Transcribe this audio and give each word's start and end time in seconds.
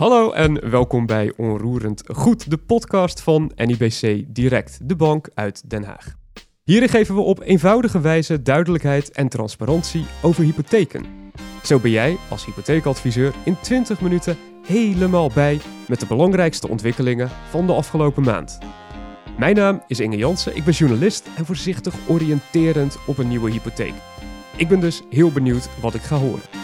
Hallo 0.00 0.30
en 0.30 0.70
welkom 0.70 1.06
bij 1.06 1.32
Onroerend 1.36 2.02
Goed, 2.06 2.50
de 2.50 2.56
podcast 2.56 3.22
van 3.22 3.52
NIBC 3.54 4.24
Direct, 4.28 4.88
de 4.88 4.96
bank 4.96 5.30
uit 5.34 5.70
Den 5.70 5.84
Haag. 5.84 6.14
Hierin 6.64 6.88
geven 6.88 7.14
we 7.14 7.20
op 7.20 7.40
eenvoudige 7.40 8.00
wijze 8.00 8.42
duidelijkheid 8.42 9.10
en 9.10 9.28
transparantie 9.28 10.06
over 10.22 10.44
hypotheken. 10.44 11.04
Zo 11.62 11.78
ben 11.78 11.90
jij 11.90 12.16
als 12.30 12.44
hypotheekadviseur 12.44 13.34
in 13.44 13.56
20 13.60 14.00
minuten 14.00 14.36
helemaal 14.66 15.30
bij 15.34 15.60
met 15.88 16.00
de 16.00 16.06
belangrijkste 16.06 16.68
ontwikkelingen 16.68 17.30
van 17.50 17.66
de 17.66 17.72
afgelopen 17.72 18.22
maand. 18.22 18.58
Mijn 19.38 19.54
naam 19.54 19.82
is 19.86 20.00
Inge 20.00 20.16
Jansen, 20.16 20.56
ik 20.56 20.64
ben 20.64 20.74
journalist 20.74 21.28
en 21.36 21.46
voorzichtig 21.46 21.94
oriënterend 22.08 22.98
op 23.06 23.18
een 23.18 23.28
nieuwe 23.28 23.50
hypotheek. 23.50 23.94
Ik 24.56 24.68
ben 24.68 24.80
dus 24.80 25.02
heel 25.10 25.32
benieuwd 25.32 25.68
wat 25.80 25.94
ik 25.94 26.02
ga 26.02 26.16
horen. 26.16 26.60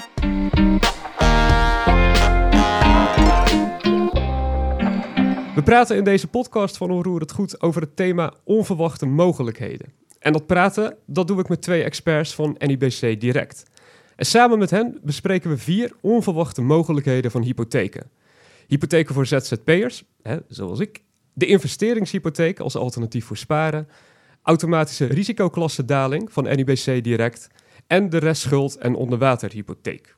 We 5.57 5.63
praten 5.63 5.97
in 5.97 6.05
deze 6.05 6.27
podcast 6.27 6.77
van 6.77 6.91
Onroer 6.91 7.21
het 7.21 7.33
Goed 7.33 7.61
over 7.61 7.81
het 7.81 7.97
thema 7.97 8.35
onverwachte 8.45 9.07
mogelijkheden. 9.07 9.93
En 10.19 10.33
dat 10.33 10.47
praten, 10.47 10.97
dat 11.07 11.27
doe 11.27 11.41
ik 11.41 11.49
met 11.49 11.63
twee 11.63 11.83
experts 11.83 12.35
van 12.35 12.57
NIBC 12.59 13.21
Direct. 13.21 13.63
En 14.17 14.27
samen 14.27 14.59
met 14.59 14.71
hen 14.71 14.99
bespreken 15.03 15.51
we 15.51 15.59
vier 15.59 15.93
onverwachte 16.01 16.63
mogelijkheden 16.63 17.31
van 17.31 17.43
hypotheken. 17.43 18.11
Hypotheken 18.67 19.15
voor 19.15 19.27
ZZP'ers, 19.27 20.05
zoals 20.49 20.79
ik. 20.79 21.03
De 21.33 21.47
investeringshypotheek 21.47 22.61
als 22.61 22.77
alternatief 22.77 23.25
voor 23.25 23.37
sparen. 23.37 23.89
Automatische 24.43 25.07
risicoklassendaling 25.07 26.33
van 26.33 26.45
NIBC 26.45 27.05
Direct. 27.05 27.49
En 27.87 28.11
de 28.11 28.19
restschuld- 28.19 28.77
en 28.77 28.95
onderwaterhypotheek. 28.95 30.17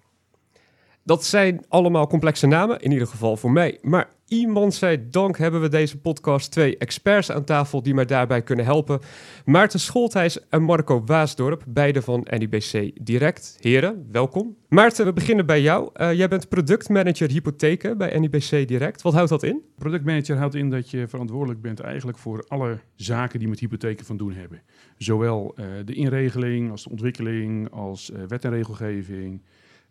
Dat 1.02 1.24
zijn 1.24 1.64
allemaal 1.68 2.06
complexe 2.06 2.46
namen, 2.46 2.80
in 2.80 2.92
ieder 2.92 3.08
geval 3.08 3.36
voor 3.36 3.50
mij. 3.50 3.78
Maar 3.82 4.16
iemand 4.28 4.74
zij 4.74 5.08
dank 5.10 5.38
hebben 5.38 5.60
we 5.60 5.68
deze 5.68 6.00
podcast 6.00 6.50
twee 6.50 6.76
experts 6.78 7.30
aan 7.30 7.44
tafel 7.44 7.82
die 7.82 7.94
mij 7.94 8.04
daarbij 8.04 8.42
kunnen 8.42 8.64
helpen. 8.64 9.00
Maarten 9.44 9.80
Scholthijs 9.80 10.48
en 10.48 10.62
Marco 10.62 11.02
Waasdorp, 11.04 11.64
beide 11.68 12.02
van 12.02 12.26
NIBC 12.38 12.90
Direct. 13.02 13.56
Heren, 13.60 14.08
welkom. 14.12 14.56
Maarten, 14.68 15.04
we 15.04 15.12
beginnen 15.12 15.46
bij 15.46 15.60
jou. 15.60 15.90
Uh, 15.96 16.12
jij 16.12 16.28
bent 16.28 16.48
productmanager 16.48 17.30
hypotheken 17.30 17.98
bij 17.98 18.18
NIBC 18.18 18.68
Direct. 18.68 19.02
Wat 19.02 19.12
houdt 19.12 19.30
dat 19.30 19.42
in? 19.42 19.62
Productmanager 19.78 20.36
houdt 20.36 20.54
in 20.54 20.70
dat 20.70 20.90
je 20.90 21.08
verantwoordelijk 21.08 21.60
bent 21.60 21.80
eigenlijk 21.80 22.18
voor 22.18 22.44
alle 22.48 22.78
zaken 22.94 23.38
die 23.38 23.48
met 23.48 23.60
hypotheken 23.60 24.06
van 24.06 24.16
doen 24.16 24.32
hebben. 24.32 24.62
Zowel 24.96 25.54
uh, 25.56 25.66
de 25.84 25.94
inregeling 25.94 26.70
als 26.70 26.84
de 26.84 26.90
ontwikkeling 26.90 27.70
als 27.70 28.10
uh, 28.10 28.22
wet 28.28 28.44
en 28.44 28.50
regelgeving. 28.50 29.42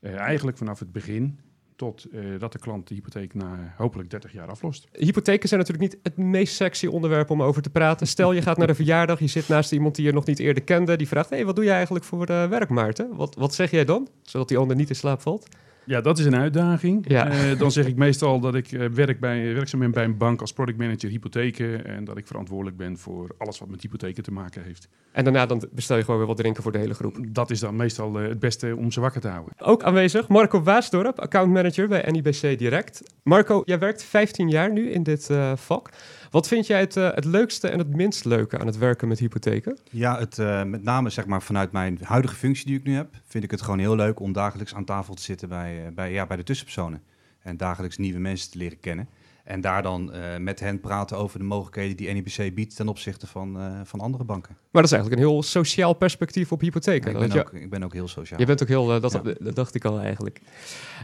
Eigenlijk 0.02 0.58
vanaf 0.58 0.80
het 0.80 0.92
begin 0.92 1.40
tot 1.78 2.06
uh, 2.12 2.40
dat 2.40 2.52
de 2.52 2.60
klant 2.60 2.88
de 2.88 2.94
hypotheek 2.94 3.34
na 3.34 3.74
hopelijk 3.78 4.10
30 4.10 4.34
jaar 4.34 4.48
aflost. 4.48 4.88
Hypotheken 4.92 5.48
zijn 5.50 5.60
natuurlijk 5.60 5.94
niet 5.94 6.04
het 6.04 6.18
meest 6.18 6.56
sexy 6.56 6.88
onderwerp 6.88 7.30
om 7.30 7.44
over 7.44 7.62
te 7.62 7.70
praten. 7.70 8.08
Stel 8.08 8.32
je 8.32 8.42
gaat 8.42 8.58
naar 8.58 8.70
een 8.70 8.76
verjaardag, 8.84 9.20
je 9.20 9.28
zit 9.28 9.48
naast 9.48 9.72
iemand 9.72 9.96
die 9.96 10.06
je 10.06 10.14
nog 10.14 10.26
niet 10.26 10.40
eerder 10.40 10.64
kende, 10.64 10.96
die 10.96 11.08
vraagt: 11.08 11.30
hey, 11.30 11.46
wat 11.46 11.56
doe 11.56 11.66
je 11.66 11.72
eigenlijk 11.72 12.06
voor 12.06 12.30
uh, 12.30 12.48
werk, 12.48 12.70
Maarten? 12.70 13.16
Wat, 13.16 13.36
wat 13.36 13.54
zeg 13.54 13.72
jij 13.72 13.86
dan, 13.86 14.08
zodat 14.22 14.48
die 14.48 14.58
ander 14.58 14.76
niet 14.76 14.90
in 14.90 14.96
slaap 14.96 15.22
valt? 15.22 15.48
Ja, 15.88 16.02
dat 16.02 16.20
is 16.20 16.26
een 16.26 16.36
uitdaging. 16.36 17.06
Ja. 17.08 17.32
Uh, 17.32 17.60
dan 17.60 17.72
zeg 17.72 17.86
ik 17.86 17.96
meestal 17.96 18.40
dat 18.40 18.56
ik 18.56 18.72
uh, 18.72 18.90
werk 18.90 19.20
bij, 19.20 19.54
werkzaam 19.54 19.80
ben 19.80 19.92
bij 19.92 20.04
een 20.04 20.18
bank 20.18 20.42
als 20.42 20.54
productmanager 20.54 21.10
hypotheken. 21.10 21.86
En 21.86 22.04
dat 22.04 22.18
ik 22.18 22.28
verantwoordelijk 22.28 22.78
ben 22.78 22.98
voor 22.98 23.36
alles 23.38 23.60
wat 23.60 23.70
met 23.70 23.82
hypotheken 23.82 24.24
te 24.24 24.32
maken 24.32 24.64
heeft. 24.64 24.88
En 25.12 25.24
daarna 25.24 25.46
dan 25.46 25.68
bestel 25.72 25.98
je 25.98 26.04
gewoon 26.04 26.18
weer 26.18 26.28
wat 26.28 26.38
drinken 26.38 26.64
voor 26.64 26.72
de 26.72 26.78
hele 26.78 26.94
groep. 26.94 27.18
Dat 27.28 27.50
is 27.50 27.60
dan 27.60 27.76
meestal 27.76 28.22
uh, 28.22 28.28
het 28.28 28.40
beste 28.40 28.76
om 28.76 28.92
ze 28.92 29.00
wakker 29.00 29.22
te 29.22 29.28
houden. 29.28 29.54
Ook 29.60 29.84
aanwezig 29.84 30.28
Marco 30.28 30.64
Waasdorp, 30.64 31.20
accountmanager 31.20 31.88
bij 31.88 32.12
NIBC 32.12 32.58
Direct. 32.60 33.04
Marco, 33.24 33.62
jij 33.66 33.80
werkt 33.80 34.04
15 34.04 34.50
jaar 34.50 34.72
nu 34.72 34.90
in 34.90 35.04
dit 35.04 35.30
vak. 35.56 35.90
Wat 36.30 36.48
vind 36.48 36.68
jij 36.68 36.80
het, 36.80 36.96
het 36.96 37.26
leukste 37.26 37.68
en 37.68 37.78
het 37.78 37.96
minst 37.96 38.26
leuke 38.26 38.58
aan 38.58 38.66
het 38.66 38.78
werken 38.78 39.08
met 39.08 39.20
hypotheken? 39.20 39.78
Ja, 39.92 40.20
het, 40.20 40.38
met 40.68 40.84
name 40.84 41.10
zeg 41.10 41.26
maar 41.26 41.42
vanuit 41.42 41.72
mijn 41.72 42.00
huidige 42.02 42.36
functie 42.36 42.66
die 42.66 42.78
ik 42.78 42.84
nu 42.84 42.96
heb, 42.96 43.16
vind 43.26 43.44
ik 43.44 43.52
het 43.52 43.62
gewoon 43.62 43.80
heel 43.80 43.96
leuk 43.96 44.20
om 44.20 44.34
dagelijks 44.34 44.76
aan 44.76 44.86
tafel 44.86 45.14
te 45.14 45.22
zitten 45.22 45.50
bij 45.50 45.92
bij, 45.96 46.12
ja, 46.12 46.26
bij 46.26 46.38
de 46.38 46.44
tussenpersonen. 46.44 47.02
En 47.42 47.58
dagelijks 47.58 47.98
nieuwe 47.98 48.20
mensen 48.20 48.52
te 48.52 48.58
leren 48.58 48.80
kennen. 48.80 49.10
En 49.48 49.62
daar 49.62 49.84
dan 49.84 50.12
uh, 50.14 50.38
met 50.38 50.60
hen 50.60 50.80
praten 50.80 51.18
over 51.18 51.40
de 51.40 51.46
mogelijkheden 51.46 51.98
die 51.98 52.14
NIBC 52.14 52.56
biedt 52.56 52.76
ten 52.76 52.88
opzichte 52.88 53.28
van, 53.28 53.58
uh, 53.58 53.80
van 53.84 54.00
andere 54.00 54.24
banken. 54.24 54.56
Maar 54.72 54.82
dat 54.82 54.92
is 54.92 54.92
eigenlijk 54.92 55.22
een 55.22 55.28
heel 55.28 55.44
sociaal 55.44 55.94
perspectief 55.94 56.52
op 56.52 56.62
hypotheken. 56.62 57.12
Ja, 57.12 57.20
ik, 57.20 57.30
ben 57.30 57.40
ook, 57.40 57.54
ik 57.54 57.70
ben 57.70 57.84
ook 57.84 57.94
heel 57.94 58.08
sociaal. 58.08 58.40
Je 58.40 58.46
bent 58.46 58.62
ook 58.62 58.68
heel, 58.68 58.96
uh, 58.96 59.02
dat, 59.02 59.12
ja. 59.12 59.22
dat 59.40 59.56
dacht 59.56 59.76
ik 59.76 59.86
al 59.86 60.00
eigenlijk. 60.00 60.42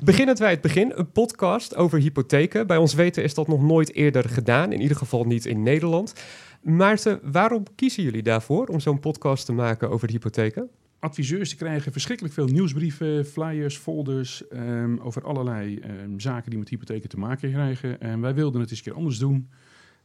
Beginnend 0.03 0.39
bij 0.39 0.49
het 0.49 0.61
begin, 0.61 0.91
een 0.95 1.11
podcast 1.11 1.75
over 1.75 1.99
hypotheken. 1.99 2.67
Bij 2.67 2.77
ons 2.77 2.93
weten 2.93 3.23
is 3.23 3.33
dat 3.33 3.47
nog 3.47 3.61
nooit 3.61 3.93
eerder 3.93 4.29
gedaan, 4.29 4.71
in 4.71 4.81
ieder 4.81 4.97
geval 4.97 5.23
niet 5.23 5.45
in 5.45 5.63
Nederland. 5.63 6.13
Maarten, 6.61 7.19
waarom 7.23 7.63
kiezen 7.75 8.03
jullie 8.03 8.23
daarvoor 8.23 8.67
om 8.67 8.79
zo'n 8.79 8.99
podcast 8.99 9.45
te 9.45 9.53
maken 9.53 9.89
over 9.89 10.09
hypotheken? 10.09 10.69
Adviseurs 11.03 11.49
die 11.49 11.57
krijgen 11.57 11.91
verschrikkelijk 11.91 12.33
veel 12.33 12.47
nieuwsbrieven, 12.47 13.25
flyers, 13.25 13.77
folders 13.77 14.43
um, 14.53 14.99
over 14.99 15.23
allerlei 15.23 15.79
um, 16.03 16.19
zaken 16.19 16.49
die 16.49 16.59
met 16.59 16.69
hypotheken 16.69 17.09
te 17.09 17.19
maken 17.19 17.51
krijgen. 17.51 18.01
En 18.01 18.21
wij 18.21 18.33
wilden 18.33 18.61
het 18.61 18.69
eens 18.69 18.79
een 18.79 18.85
keer 18.85 18.95
anders 18.95 19.17
doen. 19.17 19.49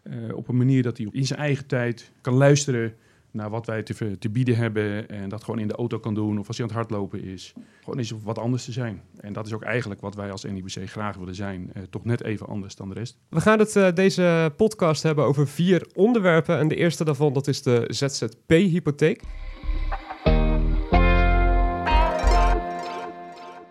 Uh, 0.03 0.37
op 0.37 0.49
een 0.49 0.57
manier 0.57 0.83
dat 0.83 0.97
hij 0.97 1.09
in 1.11 1.27
zijn 1.27 1.39
eigen 1.39 1.67
tijd 1.67 2.11
kan 2.21 2.35
luisteren 2.35 2.95
naar 3.31 3.51
wat 3.51 3.67
wij 3.67 3.83
te, 3.83 4.19
te, 4.19 4.31
bieden 4.31 4.57
hebben. 4.57 5.09
En 5.09 5.29
dat 5.29 5.45
gewoon 5.45 5.61
in 5.61 5.69
de 5.69 5.75
auto 5.75 5.99
kan 5.99 6.15
doen 6.15 6.39
of 6.39 6.47
als 6.49 6.57
hij 6.57 6.67
aan 6.67 6.73
het 6.73 6.81
hardlopen 6.81 7.23
is. 7.23 7.53
Gewoon 7.81 7.99
eens 7.99 8.13
wat 8.23 8.39
anders 8.39 8.65
te 8.65 8.73
zijn. 8.73 9.03
En 9.21 9.33
dat 9.33 9.47
is 9.47 9.53
ook 9.53 9.63
eigenlijk 9.63 10.01
wat 10.01 10.15
wij 10.15 10.31
als 10.31 10.45
NIBC 10.45 10.89
graag 10.91 11.17
willen 11.17 11.35
zijn. 11.35 11.71
Uh, 11.77 11.83
toch 11.91 12.05
net 12.05 12.23
even 12.23 12.47
anders 12.47 12.77
dan 12.77 12.89
de 12.89 12.95
rest. 12.95 13.19
We 13.29 13.41
gaan 13.41 13.59
het 13.59 13.77
uh, 13.77 13.93
deze 13.95 14.53
podcast 14.57 15.03
hebben 15.03 15.25
over 15.25 15.49
vier 15.49 15.87
onderwerpen. 15.95 16.59
En 16.59 16.69
de 16.69 16.77
eerste 16.77 17.05
daarvan 17.05 17.33
dat 17.33 17.47
is 17.47 17.63
de 17.63 17.85
ZZP-hypotheek. 17.89 19.23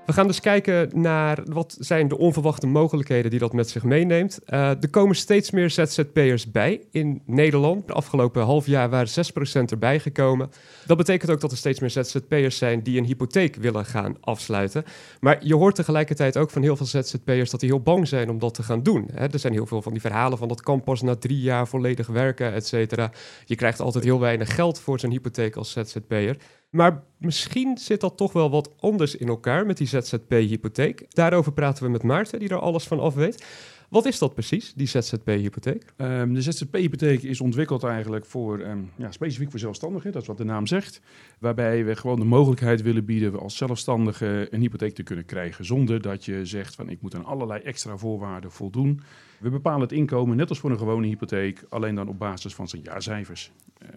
We 0.07 0.13
gaan 0.13 0.27
dus 0.27 0.39
kijken 0.39 0.89
naar 0.93 1.39
wat 1.45 1.77
zijn 1.79 2.07
de 2.07 2.17
onverwachte 2.17 2.67
mogelijkheden 2.67 3.31
die 3.31 3.39
dat 3.39 3.53
met 3.53 3.69
zich 3.69 3.83
meeneemt. 3.83 4.39
Uh, 4.47 4.69
er 4.69 4.89
komen 4.89 5.15
steeds 5.15 5.51
meer 5.51 5.69
ZZP'ers 5.69 6.51
bij 6.51 6.81
in 6.91 7.21
Nederland. 7.25 7.87
De 7.87 7.93
afgelopen 7.93 8.43
half 8.43 8.65
jaar 8.65 8.89
waren 8.89 9.07
6% 9.07 9.61
erbij 9.65 9.99
gekomen. 9.99 10.49
Dat 10.85 10.97
betekent 10.97 11.31
ook 11.31 11.41
dat 11.41 11.51
er 11.51 11.57
steeds 11.57 11.79
meer 11.79 11.89
ZZP'ers 11.89 12.57
zijn 12.57 12.83
die 12.83 12.97
een 12.97 13.05
hypotheek 13.05 13.55
willen 13.55 13.85
gaan 13.85 14.15
afsluiten. 14.21 14.83
Maar 15.19 15.45
je 15.45 15.55
hoort 15.55 15.75
tegelijkertijd 15.75 16.37
ook 16.37 16.49
van 16.49 16.61
heel 16.61 16.75
veel 16.75 16.85
ZZP'ers 16.85 17.49
dat 17.49 17.59
die 17.59 17.69
heel 17.69 17.81
bang 17.81 18.07
zijn 18.07 18.29
om 18.29 18.39
dat 18.39 18.53
te 18.53 18.63
gaan 18.63 18.83
doen. 18.83 19.09
Hè? 19.13 19.27
Er 19.27 19.39
zijn 19.39 19.53
heel 19.53 19.65
veel 19.65 19.81
van 19.81 19.91
die 19.91 20.01
verhalen 20.01 20.37
van 20.37 20.47
dat 20.47 20.61
kan 20.61 20.83
pas 20.83 21.01
na 21.01 21.15
drie 21.15 21.41
jaar 21.41 21.67
volledig 21.67 22.07
werken, 22.07 22.53
et 22.53 22.67
cetera. 22.67 23.11
Je 23.45 23.55
krijgt 23.55 23.79
altijd 23.79 24.03
heel 24.03 24.19
weinig 24.19 24.55
geld 24.55 24.79
voor 24.79 24.99
zo'n 24.99 25.11
hypotheek 25.11 25.55
als 25.55 25.71
ZZP'er. 25.71 26.37
Maar 26.69 27.03
misschien 27.17 27.77
zit 27.77 28.01
dat 28.01 28.17
toch 28.17 28.33
wel 28.33 28.49
wat 28.49 28.73
anders 28.79 29.15
in 29.15 29.27
elkaar 29.27 29.65
met 29.65 29.77
die 29.77 29.87
ZZP-hypotheek. 29.87 31.05
Daarover 31.09 31.51
praten 31.51 31.83
we 31.83 31.89
met 31.89 32.03
Maarten, 32.03 32.39
die 32.39 32.49
er 32.49 32.59
alles 32.59 32.87
van 32.87 32.99
af 32.99 33.13
weet. 33.13 33.45
Wat 33.89 34.05
is 34.05 34.19
dat 34.19 34.33
precies, 34.33 34.73
die 34.73 34.87
ZZP-hypotheek? 34.87 35.93
Um, 35.97 36.33
de 36.33 36.41
ZZP-hypotheek 36.41 37.23
is 37.23 37.41
ontwikkeld 37.41 37.83
eigenlijk 37.83 38.25
voor, 38.25 38.59
um, 38.59 38.91
ja, 38.95 39.11
specifiek 39.11 39.49
voor 39.49 39.59
zelfstandigen, 39.59 40.11
dat 40.11 40.21
is 40.21 40.27
wat 40.27 40.37
de 40.37 40.43
naam 40.43 40.67
zegt. 40.67 41.01
Waarbij 41.39 41.85
we 41.85 41.95
gewoon 41.95 42.19
de 42.19 42.25
mogelijkheid 42.25 42.81
willen 42.81 43.05
bieden 43.05 43.39
als 43.39 43.57
zelfstandige 43.57 44.47
een 44.51 44.61
hypotheek 44.61 44.95
te 44.95 45.03
kunnen 45.03 45.25
krijgen. 45.25 45.65
Zonder 45.65 46.01
dat 46.01 46.25
je 46.25 46.45
zegt 46.45 46.75
van 46.75 46.89
ik 46.89 47.01
moet 47.01 47.15
aan 47.15 47.25
allerlei 47.25 47.61
extra 47.61 47.97
voorwaarden 47.97 48.51
voldoen. 48.51 49.01
We 49.39 49.49
bepalen 49.49 49.81
het 49.81 49.91
inkomen 49.91 50.37
net 50.37 50.49
als 50.49 50.59
voor 50.59 50.71
een 50.71 50.77
gewone 50.77 51.07
hypotheek, 51.07 51.63
alleen 51.69 51.95
dan 51.95 52.07
op 52.07 52.19
basis 52.19 52.55
van 52.55 52.67
zijn 52.67 52.81
jaarcijfers. 52.81 53.51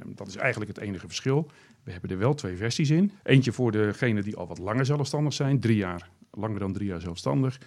Um, 0.04 0.12
dat 0.14 0.28
is 0.28 0.36
eigenlijk 0.36 0.76
het 0.76 0.80
enige 0.80 1.06
verschil. 1.06 1.50
We 1.84 1.92
hebben 1.92 2.10
er 2.10 2.18
wel 2.18 2.34
twee 2.34 2.56
versies 2.56 2.90
in. 2.90 3.12
Eentje 3.22 3.52
voor 3.52 3.72
degenen 3.72 4.22
die 4.22 4.36
al 4.36 4.46
wat 4.46 4.58
langer 4.58 4.86
zelfstandig 4.86 5.32
zijn, 5.32 5.60
drie 5.60 5.76
jaar, 5.76 6.08
langer 6.30 6.58
dan 6.58 6.72
drie 6.72 6.88
jaar 6.88 7.00
zelfstandig. 7.00 7.58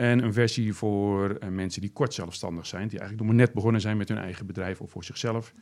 En 0.00 0.24
een 0.24 0.32
versie 0.32 0.74
voor 0.74 1.38
uh, 1.42 1.48
mensen 1.48 1.80
die 1.80 1.92
kort 1.92 2.14
zelfstandig 2.14 2.66
zijn, 2.66 2.88
die 2.88 2.98
eigenlijk 2.98 3.28
nog 3.28 3.36
maar 3.36 3.46
net 3.46 3.54
begonnen 3.54 3.80
zijn 3.80 3.96
met 3.96 4.08
hun 4.08 4.18
eigen 4.18 4.46
bedrijf 4.46 4.80
of 4.80 4.90
voor 4.90 5.04
zichzelf, 5.04 5.54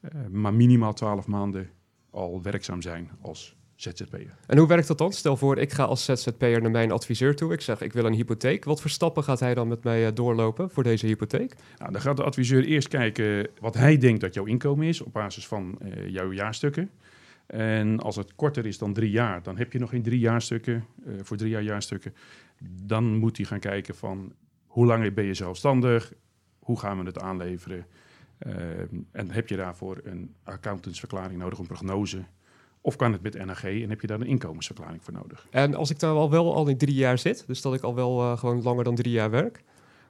uh, 0.00 0.10
maar 0.30 0.54
minimaal 0.54 0.92
twaalf 0.92 1.26
maanden 1.26 1.70
al 2.10 2.42
werkzaam 2.42 2.82
zijn 2.82 3.10
als 3.20 3.56
ZZP'er. 3.74 4.36
En 4.46 4.58
hoe 4.58 4.68
werkt 4.68 4.86
dat 4.86 4.98
dan? 4.98 5.12
Stel 5.12 5.36
voor, 5.36 5.58
ik 5.58 5.72
ga 5.72 5.84
als 5.84 6.04
ZZP'er 6.04 6.62
naar 6.62 6.70
mijn 6.70 6.90
adviseur 6.90 7.36
toe. 7.36 7.52
Ik 7.52 7.60
zeg, 7.60 7.80
ik 7.80 7.92
wil 7.92 8.04
een 8.04 8.14
hypotheek. 8.14 8.64
Wat 8.64 8.80
voor 8.80 8.90
stappen 8.90 9.24
gaat 9.24 9.40
hij 9.40 9.54
dan 9.54 9.68
met 9.68 9.84
mij 9.84 10.06
uh, 10.06 10.14
doorlopen 10.14 10.70
voor 10.70 10.82
deze 10.82 11.06
hypotheek? 11.06 11.54
Nou, 11.78 11.92
dan 11.92 12.00
gaat 12.00 12.16
de 12.16 12.24
adviseur 12.24 12.64
eerst 12.64 12.88
kijken 12.88 13.48
wat 13.60 13.74
hij 13.74 13.96
denkt 13.98 14.20
dat 14.20 14.34
jouw 14.34 14.44
inkomen 14.44 14.86
is 14.86 15.00
op 15.00 15.12
basis 15.12 15.46
van 15.46 15.78
jouw 16.06 16.32
jaarstukken. 16.32 16.90
En 17.48 18.00
als 18.00 18.16
het 18.16 18.34
korter 18.34 18.66
is 18.66 18.78
dan 18.78 18.92
drie 18.92 19.10
jaar, 19.10 19.42
dan 19.42 19.56
heb 19.56 19.72
je 19.72 19.78
nog 19.78 19.90
geen 19.90 20.02
drie 20.02 20.18
jaarstukken, 20.18 20.84
uh, 21.06 21.14
voor 21.22 21.36
drie 21.36 21.50
jaar 21.50 21.62
jaarstukken. 21.62 22.14
Dan 22.60 23.16
moet 23.16 23.36
hij 23.36 23.46
gaan 23.46 23.60
kijken 23.60 23.94
van 23.94 24.32
hoe 24.66 24.86
lang 24.86 25.14
ben 25.14 25.24
je 25.24 25.34
zelfstandig, 25.34 26.12
hoe 26.58 26.78
gaan 26.78 26.98
we 26.98 27.04
het 27.04 27.20
aanleveren. 27.20 27.86
Uh, 28.46 28.54
en 29.10 29.30
heb 29.30 29.48
je 29.48 29.56
daarvoor 29.56 30.00
een 30.04 30.34
accountantsverklaring 30.42 31.38
nodig, 31.38 31.58
een 31.58 31.66
prognose. 31.66 32.24
Of 32.80 32.96
kan 32.96 33.12
het 33.12 33.22
met 33.22 33.44
NAG 33.44 33.64
en 33.64 33.88
heb 33.88 34.00
je 34.00 34.06
daar 34.06 34.20
een 34.20 34.26
inkomensverklaring 34.26 35.02
voor 35.02 35.12
nodig. 35.12 35.46
En 35.50 35.74
als 35.74 35.90
ik 35.90 35.98
daar 35.98 36.14
al 36.14 36.30
wel 36.30 36.54
al 36.54 36.68
in 36.68 36.78
drie 36.78 36.94
jaar 36.94 37.18
zit, 37.18 37.44
dus 37.46 37.62
dat 37.62 37.74
ik 37.74 37.82
al 37.82 37.94
wel 37.94 38.20
uh, 38.20 38.38
gewoon 38.38 38.62
langer 38.62 38.84
dan 38.84 38.94
drie 38.94 39.12
jaar 39.12 39.30
werk? 39.30 39.64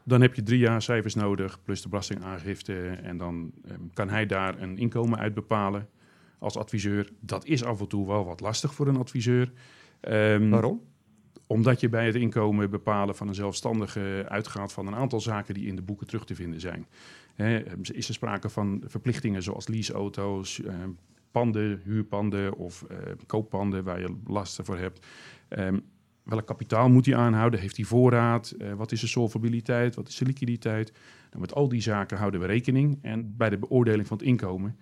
Dan 0.04 0.20
heb 0.20 0.34
je 0.34 0.42
drie 0.42 0.58
jaar 0.58 0.82
cijfers 0.82 1.14
nodig, 1.14 1.62
plus 1.62 1.82
de 1.82 1.88
belastingaangifte. 1.88 2.88
En 3.02 3.16
dan 3.16 3.52
ehm, 3.64 3.80
kan 3.94 4.08
hij 4.08 4.26
daar 4.26 4.62
een 4.62 4.78
inkomen 4.78 5.18
uit 5.18 5.34
bepalen 5.34 5.88
als 6.38 6.56
adviseur. 6.56 7.10
Dat 7.20 7.44
is 7.44 7.64
af 7.64 7.80
en 7.80 7.88
toe 7.88 8.06
wel 8.06 8.24
wat 8.24 8.40
lastig 8.40 8.74
voor 8.74 8.88
een 8.88 8.96
adviseur. 8.96 9.52
Ehm, 10.00 10.48
Waarom? 10.48 10.80
Omdat 11.46 11.80
je 11.80 11.88
bij 11.88 12.06
het 12.06 12.14
inkomen 12.14 12.70
bepalen 12.70 13.16
van 13.16 13.28
een 13.28 13.34
zelfstandige 13.34 14.24
uitgaat 14.28 14.72
van 14.72 14.86
een 14.86 14.94
aantal 14.94 15.20
zaken 15.20 15.54
die 15.54 15.66
in 15.66 15.76
de 15.76 15.82
boeken 15.82 16.06
terug 16.06 16.24
te 16.24 16.34
vinden 16.34 16.60
zijn. 16.60 16.86
Is 17.92 18.08
er 18.08 18.14
sprake 18.14 18.48
van 18.48 18.82
verplichtingen 18.86 19.42
zoals 19.42 19.68
leaseauto's, 19.68 20.62
eh, 20.62 20.74
panden, 21.30 21.80
huurpanden 21.84 22.54
of 22.54 22.82
eh, 22.82 22.96
kooppanden 23.26 23.84
waar 23.84 24.00
je 24.00 24.16
lasten 24.26 24.64
voor 24.64 24.78
hebt. 24.78 25.06
Ehm, 25.48 25.78
welk 26.22 26.46
kapitaal 26.46 26.88
moet 26.88 27.06
hij 27.06 27.16
aanhouden? 27.16 27.60
Heeft 27.60 27.76
hij 27.76 27.84
voorraad? 27.84 28.50
Eh, 28.50 28.72
wat 28.72 28.92
is 28.92 29.00
de 29.00 29.06
solvabiliteit? 29.06 29.94
Wat 29.94 30.08
is 30.08 30.16
de 30.16 30.24
liquiditeit? 30.24 30.92
Nou, 31.28 31.40
met 31.40 31.54
al 31.54 31.68
die 31.68 31.80
zaken 31.80 32.18
houden 32.18 32.40
we 32.40 32.46
rekening. 32.46 32.98
En 33.02 33.36
bij 33.36 33.50
de 33.50 33.58
beoordeling 33.58 34.06
van 34.06 34.16
het 34.16 34.26
inkomen 34.26 34.76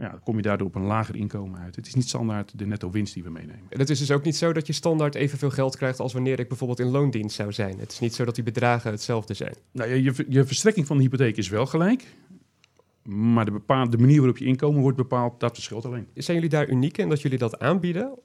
ja, 0.00 0.20
kom 0.24 0.36
je 0.36 0.42
daardoor 0.42 0.66
op 0.66 0.74
een 0.74 0.82
lager 0.82 1.16
inkomen 1.16 1.60
uit. 1.60 1.76
Het 1.76 1.86
is 1.86 1.94
niet 1.94 2.08
standaard 2.08 2.58
de 2.58 2.66
netto 2.66 2.90
winst 2.90 3.14
die 3.14 3.22
we 3.22 3.30
meenemen. 3.30 3.66
En 3.68 3.78
het 3.78 3.90
is 3.90 3.98
dus 3.98 4.10
ook 4.10 4.24
niet 4.24 4.36
zo 4.36 4.52
dat 4.52 4.66
je 4.66 4.72
standaard 4.72 5.14
evenveel 5.14 5.50
geld 5.50 5.76
krijgt 5.76 6.00
als 6.00 6.12
wanneer 6.12 6.38
ik 6.38 6.48
bijvoorbeeld 6.48 6.80
in 6.80 6.86
loondienst 6.86 7.36
zou 7.36 7.52
zijn. 7.52 7.78
Het 7.78 7.92
is 7.92 7.98
niet 7.98 8.14
zo 8.14 8.24
dat 8.24 8.34
die 8.34 8.44
bedragen 8.44 8.90
hetzelfde 8.90 9.34
zijn. 9.34 9.54
Nou, 9.72 9.90
je, 9.90 10.02
je, 10.02 10.26
je 10.28 10.44
verstrekking 10.44 10.86
van 10.86 10.96
de 10.96 11.02
hypotheek 11.02 11.36
is 11.36 11.48
wel 11.48 11.66
gelijk. 11.66 12.14
Maar 13.02 13.44
de, 13.44 13.50
bepaal, 13.50 13.90
de 13.90 13.98
manier 13.98 14.16
waarop 14.16 14.38
je 14.38 14.44
inkomen 14.44 14.80
wordt 14.80 14.96
bepaald, 14.96 15.40
dat 15.40 15.54
verschilt 15.54 15.84
alleen. 15.84 16.06
Zijn 16.14 16.36
jullie 16.36 16.52
daar 16.52 16.68
uniek 16.68 16.98
in 16.98 17.08
dat 17.08 17.22
jullie 17.22 17.38
dat 17.38 17.58
aanbieden? 17.58 18.18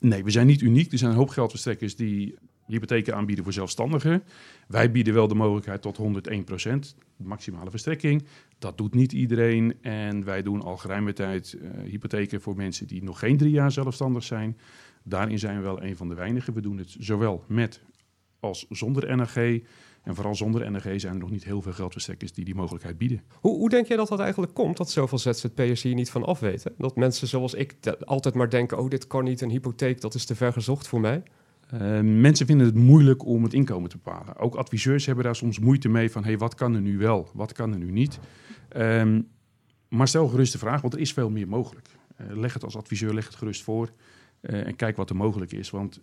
Nee, 0.00 0.24
we 0.24 0.30
zijn 0.30 0.46
niet 0.46 0.60
uniek. 0.60 0.92
Er 0.92 0.98
zijn 0.98 1.10
een 1.10 1.16
hoop 1.16 1.28
geldverstrekkers 1.28 1.96
die 1.96 2.34
hypotheken 2.68 3.14
aanbieden 3.14 3.44
voor 3.44 3.52
zelfstandigen. 3.52 4.22
Wij 4.68 4.90
bieden 4.90 5.14
wel 5.14 5.28
de 5.28 5.34
mogelijkheid 5.34 5.82
tot 5.82 5.98
101% 5.98 6.96
maximale 7.16 7.70
verstrekking. 7.70 8.24
Dat 8.58 8.78
doet 8.78 8.94
niet 8.94 9.12
iedereen. 9.12 9.74
En 9.80 10.24
wij 10.24 10.42
doen 10.42 10.62
al 10.62 10.76
geruime 10.76 11.12
tijd 11.12 11.58
uh, 11.60 11.70
hypotheken 11.90 12.40
voor 12.40 12.56
mensen 12.56 12.86
die 12.86 13.02
nog 13.02 13.18
geen 13.18 13.36
drie 13.36 13.50
jaar 13.50 13.72
zelfstandig 13.72 14.22
zijn. 14.22 14.58
Daarin 15.02 15.38
zijn 15.38 15.56
we 15.56 15.62
wel 15.62 15.82
een 15.82 15.96
van 15.96 16.08
de 16.08 16.14
weinigen. 16.14 16.54
We 16.54 16.60
doen 16.60 16.78
het 16.78 16.96
zowel 16.98 17.44
met 17.48 17.80
als 18.40 18.66
zonder 18.68 19.16
NRG. 19.16 19.36
En 20.02 20.14
vooral 20.14 20.34
zonder 20.34 20.70
NRG 20.70 21.00
zijn 21.00 21.14
er 21.14 21.18
nog 21.18 21.30
niet 21.30 21.44
heel 21.44 21.62
veel 21.62 21.72
geldverstrekkers 21.72 22.32
die 22.32 22.44
die 22.44 22.54
mogelijkheid 22.54 22.98
bieden. 22.98 23.22
Hoe, 23.40 23.56
hoe 23.56 23.68
denk 23.68 23.86
jij 23.86 23.96
dat 23.96 24.08
dat 24.08 24.20
eigenlijk 24.20 24.54
komt, 24.54 24.76
dat 24.76 24.90
zoveel 24.90 25.18
ZZP'ers 25.18 25.82
hier 25.82 25.94
niet 25.94 26.10
van 26.10 26.24
afweten? 26.24 26.74
Dat 26.78 26.96
mensen 26.96 27.28
zoals 27.28 27.54
ik 27.54 27.76
altijd 28.04 28.34
maar 28.34 28.50
denken, 28.50 28.78
oh 28.78 28.90
dit 28.90 29.06
kan 29.06 29.24
niet, 29.24 29.40
een 29.40 29.50
hypotheek, 29.50 30.00
dat 30.00 30.14
is 30.14 30.24
te 30.24 30.34
ver 30.34 30.52
gezocht 30.52 30.88
voor 30.88 31.00
mij? 31.00 31.22
Uh, 31.74 32.00
mensen 32.00 32.46
vinden 32.46 32.66
het 32.66 32.74
moeilijk 32.74 33.24
om 33.24 33.42
het 33.42 33.52
inkomen 33.52 33.90
te 33.90 33.96
bepalen. 33.96 34.36
Ook 34.36 34.54
adviseurs 34.54 35.06
hebben 35.06 35.24
daar 35.24 35.36
soms 35.36 35.58
moeite 35.58 35.88
mee 35.88 36.10
van, 36.10 36.24
hey, 36.24 36.38
wat 36.38 36.54
kan 36.54 36.74
er 36.74 36.80
nu 36.80 36.98
wel, 36.98 37.30
wat 37.34 37.52
kan 37.52 37.72
er 37.72 37.78
nu 37.78 37.90
niet? 37.90 38.18
Um, 38.76 39.28
maar 39.88 40.08
stel 40.08 40.28
gerust 40.28 40.52
de 40.52 40.58
vraag, 40.58 40.80
want 40.80 40.94
er 40.94 41.00
is 41.00 41.12
veel 41.12 41.30
meer 41.30 41.48
mogelijk. 41.48 41.88
Uh, 42.20 42.36
leg 42.36 42.52
het 42.52 42.64
als 42.64 42.76
adviseur, 42.76 43.14
leg 43.14 43.26
het 43.26 43.34
gerust 43.34 43.62
voor 43.62 43.90
uh, 44.40 44.66
en 44.66 44.76
kijk 44.76 44.96
wat 44.96 45.10
er 45.10 45.16
mogelijk 45.16 45.52
is. 45.52 45.70
Want 45.70 46.00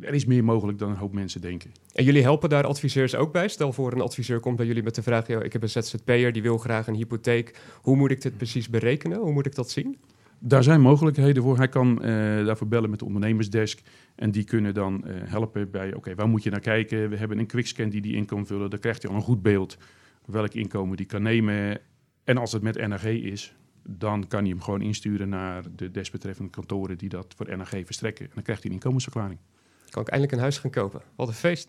er 0.00 0.14
is 0.14 0.24
meer 0.24 0.44
mogelijk 0.44 0.78
dan 0.78 0.90
een 0.90 0.96
hoop 0.96 1.12
mensen 1.12 1.40
denken. 1.40 1.70
En 1.92 2.04
jullie 2.04 2.22
helpen 2.22 2.48
daar 2.48 2.64
adviseurs 2.64 3.14
ook 3.14 3.32
bij? 3.32 3.48
Stel 3.48 3.72
voor 3.72 3.92
een 3.92 4.00
adviseur 4.00 4.40
komt 4.40 4.56
bij 4.56 4.66
jullie 4.66 4.82
met 4.82 4.94
de 4.94 5.02
vraag... 5.02 5.28
ik 5.28 5.52
heb 5.52 5.62
een 5.62 5.68
ZZP'er, 5.68 6.32
die 6.32 6.42
wil 6.42 6.58
graag 6.58 6.86
een 6.86 6.94
hypotheek. 6.94 7.60
Hoe 7.82 7.96
moet 7.96 8.10
ik 8.10 8.22
dit 8.22 8.36
precies 8.36 8.68
berekenen? 8.68 9.18
Hoe 9.18 9.32
moet 9.32 9.46
ik 9.46 9.54
dat 9.54 9.70
zien? 9.70 9.98
Daar 10.38 10.62
zijn 10.62 10.80
mogelijkheden 10.80 11.42
voor. 11.42 11.56
Hij 11.56 11.68
kan 11.68 11.98
uh, 12.00 12.06
daarvoor 12.46 12.68
bellen 12.68 12.90
met 12.90 12.98
de 12.98 13.04
ondernemersdesk. 13.04 13.80
En 14.14 14.30
die 14.30 14.44
kunnen 14.44 14.74
dan 14.74 15.04
uh, 15.06 15.14
helpen 15.24 15.70
bij, 15.70 15.88
oké, 15.88 15.96
okay, 15.96 16.14
waar 16.14 16.28
moet 16.28 16.42
je 16.42 16.50
naar 16.50 16.60
kijken? 16.60 17.08
We 17.08 17.16
hebben 17.16 17.38
een 17.38 17.46
quickscan 17.46 17.88
die 17.88 18.00
die 18.00 18.16
in 18.16 18.26
kan 18.26 18.46
vullen. 18.46 18.70
Dan 18.70 18.78
krijgt 18.78 19.02
hij 19.02 19.10
al 19.10 19.16
een 19.16 19.22
goed 19.22 19.42
beeld 19.42 19.76
welk 20.24 20.54
inkomen 20.54 20.96
die 20.96 21.06
kan 21.06 21.22
nemen. 21.22 21.80
En 22.24 22.36
als 22.36 22.52
het 22.52 22.62
met 22.62 22.88
NRG 22.88 23.04
is, 23.04 23.54
dan 23.82 24.26
kan 24.28 24.40
hij 24.40 24.48
hem 24.48 24.60
gewoon 24.60 24.82
insturen 24.82 25.28
naar 25.28 25.62
de 25.76 25.90
desbetreffende 25.90 26.50
kantoren 26.50 26.98
die 26.98 27.08
dat 27.08 27.34
voor 27.36 27.56
NRG 27.56 27.70
verstrekken. 27.84 28.24
En 28.24 28.30
dan 28.34 28.42
krijgt 28.42 28.62
hij 28.62 28.70
een 28.70 28.76
inkomensverklaring. 28.76 29.38
Kan 29.90 30.02
ik 30.02 30.08
eindelijk 30.08 30.32
een 30.32 30.42
huis 30.42 30.58
gaan 30.58 30.70
kopen. 30.70 31.00
Wat 31.16 31.28
een 31.28 31.34
feest. 31.34 31.68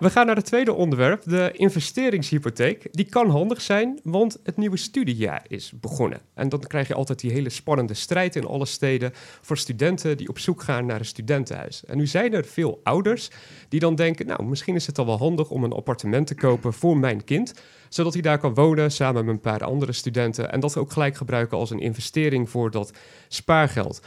We 0.00 0.10
gaan 0.10 0.26
naar 0.26 0.36
het 0.36 0.44
tweede 0.44 0.72
onderwerp, 0.72 1.22
de 1.22 1.52
investeringshypotheek. 1.56 2.88
Die 2.90 3.04
kan 3.04 3.30
handig 3.30 3.60
zijn, 3.60 4.00
want 4.02 4.38
het 4.42 4.56
nieuwe 4.56 4.76
studiejaar 4.76 5.44
is 5.48 5.72
begonnen. 5.80 6.20
En 6.34 6.48
dan 6.48 6.60
krijg 6.60 6.88
je 6.88 6.94
altijd 6.94 7.20
die 7.20 7.32
hele 7.32 7.48
spannende 7.50 7.94
strijd 7.94 8.36
in 8.36 8.46
alle 8.46 8.66
steden 8.66 9.12
voor 9.40 9.58
studenten 9.58 10.16
die 10.16 10.28
op 10.28 10.38
zoek 10.38 10.62
gaan 10.62 10.86
naar 10.86 10.98
een 10.98 11.04
studentenhuis. 11.04 11.84
En 11.84 11.96
nu 11.96 12.06
zijn 12.06 12.32
er 12.34 12.44
veel 12.44 12.80
ouders 12.82 13.30
die 13.68 13.80
dan 13.80 13.94
denken, 13.94 14.26
nou, 14.26 14.44
misschien 14.44 14.74
is 14.74 14.86
het 14.86 14.98
al 14.98 15.06
wel 15.06 15.18
handig 15.18 15.50
om 15.50 15.64
een 15.64 15.72
appartement 15.72 16.26
te 16.26 16.34
kopen 16.34 16.72
voor 16.72 16.96
mijn 16.96 17.24
kind, 17.24 17.54
zodat 17.88 18.12
hij 18.12 18.22
daar 18.22 18.38
kan 18.38 18.54
wonen 18.54 18.92
samen 18.92 19.24
met 19.24 19.34
een 19.34 19.40
paar 19.40 19.64
andere 19.64 19.92
studenten 19.92 20.52
en 20.52 20.60
dat 20.60 20.76
ook 20.76 20.92
gelijk 20.92 21.16
gebruiken 21.16 21.58
als 21.58 21.70
een 21.70 21.80
investering 21.80 22.50
voor 22.50 22.70
dat 22.70 22.92
spaargeld. 23.28 24.00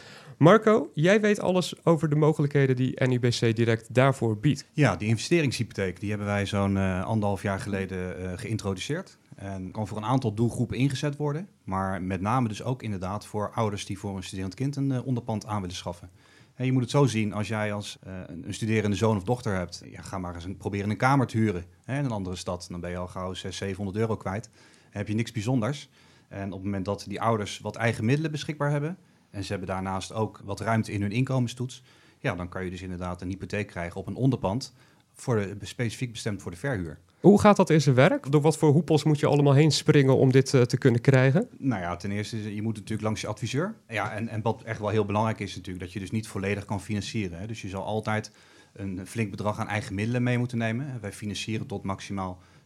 Marco, 0.44 0.90
jij 0.94 1.22
weet 1.22 1.40
alles 1.40 1.86
over 1.86 2.10
de 2.10 2.16
mogelijkheden 2.16 2.75
die 2.75 3.04
NIBC 3.04 3.56
Direct 3.56 3.94
daarvoor 3.94 4.38
biedt. 4.38 4.66
Ja, 4.74 4.95
die 4.95 5.07
investeringshypotheek 5.07 6.00
die 6.00 6.10
hebben 6.10 6.28
wij 6.28 6.45
zo'n 6.45 6.75
uh, 6.75 7.06
anderhalf 7.06 7.42
jaar 7.42 7.60
geleden 7.60 8.22
uh, 8.22 8.31
geïntroduceerd. 8.36 9.18
En 9.36 9.72
kan 9.72 9.88
voor 9.88 9.98
een 9.98 10.06
aantal 10.06 10.34
doelgroepen 10.34 10.78
ingezet 10.78 11.16
worden. 11.16 11.48
Maar 11.63 12.01
met 12.01 12.22
name 12.22 12.48
dus 12.48 12.63
ook 12.63 12.84
inderdaad 12.84 13.25
voor 13.25 13.51
ouders 13.54 13.86
die 13.86 14.00
voor 14.00 14.16
een 14.16 14.24
studerend 14.24 14.54
kind 14.54 14.75
een 14.75 14.92
uh, 14.92 15.06
onderpand 15.06 15.45
aan 15.45 15.62
willen 15.62 15.75
schaffen. 15.75 16.10
En 16.56 16.66
je 16.66 16.72
moet 16.72 16.81
het 16.81 16.92
zo 16.92 17.06
zien, 17.06 17.34
als 17.34 17.48
jij 17.48 17.74
als 17.74 18.00
een 18.44 18.54
studerende 18.54 18.95
zoon 18.95 19.18
of 19.18 19.24
dochter 19.24 19.56
hebt, 19.56 19.84
ja, 19.92 20.01
ga 20.01 20.18
maar 20.18 20.36
eens 20.36 20.45
een, 20.45 20.57
proberen 20.57 20.90
een 20.90 20.98
kamer 20.98 21.28
te 21.28 21.38
huren 21.38 21.66
hè, 21.86 21.98
in 21.98 22.06
een 22.06 22.12
andere 22.12 22.36
stad. 22.36 22.68
Dan 22.69 22.80
ben 22.80 22.90
je 22.90 22.98
al 22.98 23.07
gauw 23.07 23.34
600, 23.34 23.56
700 23.56 23.98
euro 23.98 24.16
kwijt. 24.16 24.44
Dan 24.44 24.92
heb 24.92 25.07
je 25.07 25.13
niks 25.16 25.31
bijzonders. 25.31 25.90
En 26.28 26.45
op 26.45 26.54
het 26.54 26.63
moment 26.63 26.86
dat 26.86 27.06
die 27.07 27.22
ouders 27.22 27.60
wat 27.60 27.75
eigen 27.75 28.06
middelen 28.06 28.31
beschikbaar 28.31 28.72
hebben, 28.72 28.98
en 29.33 29.44
ze 29.44 29.50
hebben 29.50 29.68
daarnaast 29.68 30.13
ook 30.13 30.41
wat 30.44 30.59
ruimte 30.59 30.91
in 30.91 31.01
hun 31.01 31.12
inkomenstoets. 31.12 31.83
Ja, 32.19 32.35
dan 32.35 32.50
kan 32.50 32.63
je 32.63 32.69
dus 32.69 32.81
inderdaad 32.81 33.21
een 33.21 33.30
hypotheek 33.30 33.68
krijgen 33.68 34.00
op 34.00 34.07
een 34.07 34.15
onderpand, 34.15 34.74
voor 35.13 35.35
de, 35.35 35.65
specifiek 35.65 36.12
bestemd 36.12 36.41
voor 36.41 36.51
de 36.51 36.57
verhuur. 36.57 36.97
Hoe 37.19 37.39
gaat 37.39 37.56
dat 37.56 37.69
in 37.69 37.81
zijn 37.81 37.95
werk? 37.95 38.31
Door 38.31 38.41
wat 38.41 38.57
voor 38.57 38.71
hoepels 38.71 39.03
moet 39.03 39.19
je 39.19 39.27
allemaal 39.27 39.53
heen 39.53 39.71
springen 39.71 40.18
om 40.18 40.31
dit 40.31 40.53
uh, 40.53 40.62
te 40.62 40.77
kunnen 40.77 41.01
krijgen? 41.01 41.47
Nou 41.57 41.81
ja, 41.81 41.95
ten 41.95 42.12
eerste, 42.12 42.56
je 42.56 42.62
moet 42.62 42.75
natuurlijk 42.75 43.01
langs 43.01 43.21
je 43.21 43.27
adviseur. 43.27 43.75
Ja, 43.88 44.12
en, 44.12 44.27
en 44.27 44.41
wat 44.41 44.62
echt 44.62 44.80
wel 44.80 44.89
heel 44.89 45.06
belangrijk 45.06 45.39
is 45.39 45.56
natuurlijk, 45.56 45.85
dat 45.85 45.94
je 45.94 46.00
dus 46.00 46.12
niet 46.12 46.27
volledig 46.27 46.65
kan 46.65 46.81
financieren. 46.81 47.39
Hè. 47.39 47.47
Dus 47.47 47.62
je 47.62 47.69
zal 47.69 47.83
altijd 47.83 48.31
een 48.74 49.07
flink 49.07 49.31
bedrag 49.31 49.59
aan 49.59 49.68
eigen 49.68 49.95
middelen 49.95 50.24
mee 50.24 50.37
moeten 50.37 50.57
nemen. 50.57 50.97
Wij 51.02 51.13
financieren 51.13 51.68
tot 51.68 51.83
maximaal 51.83 52.40
70% 52.61 52.63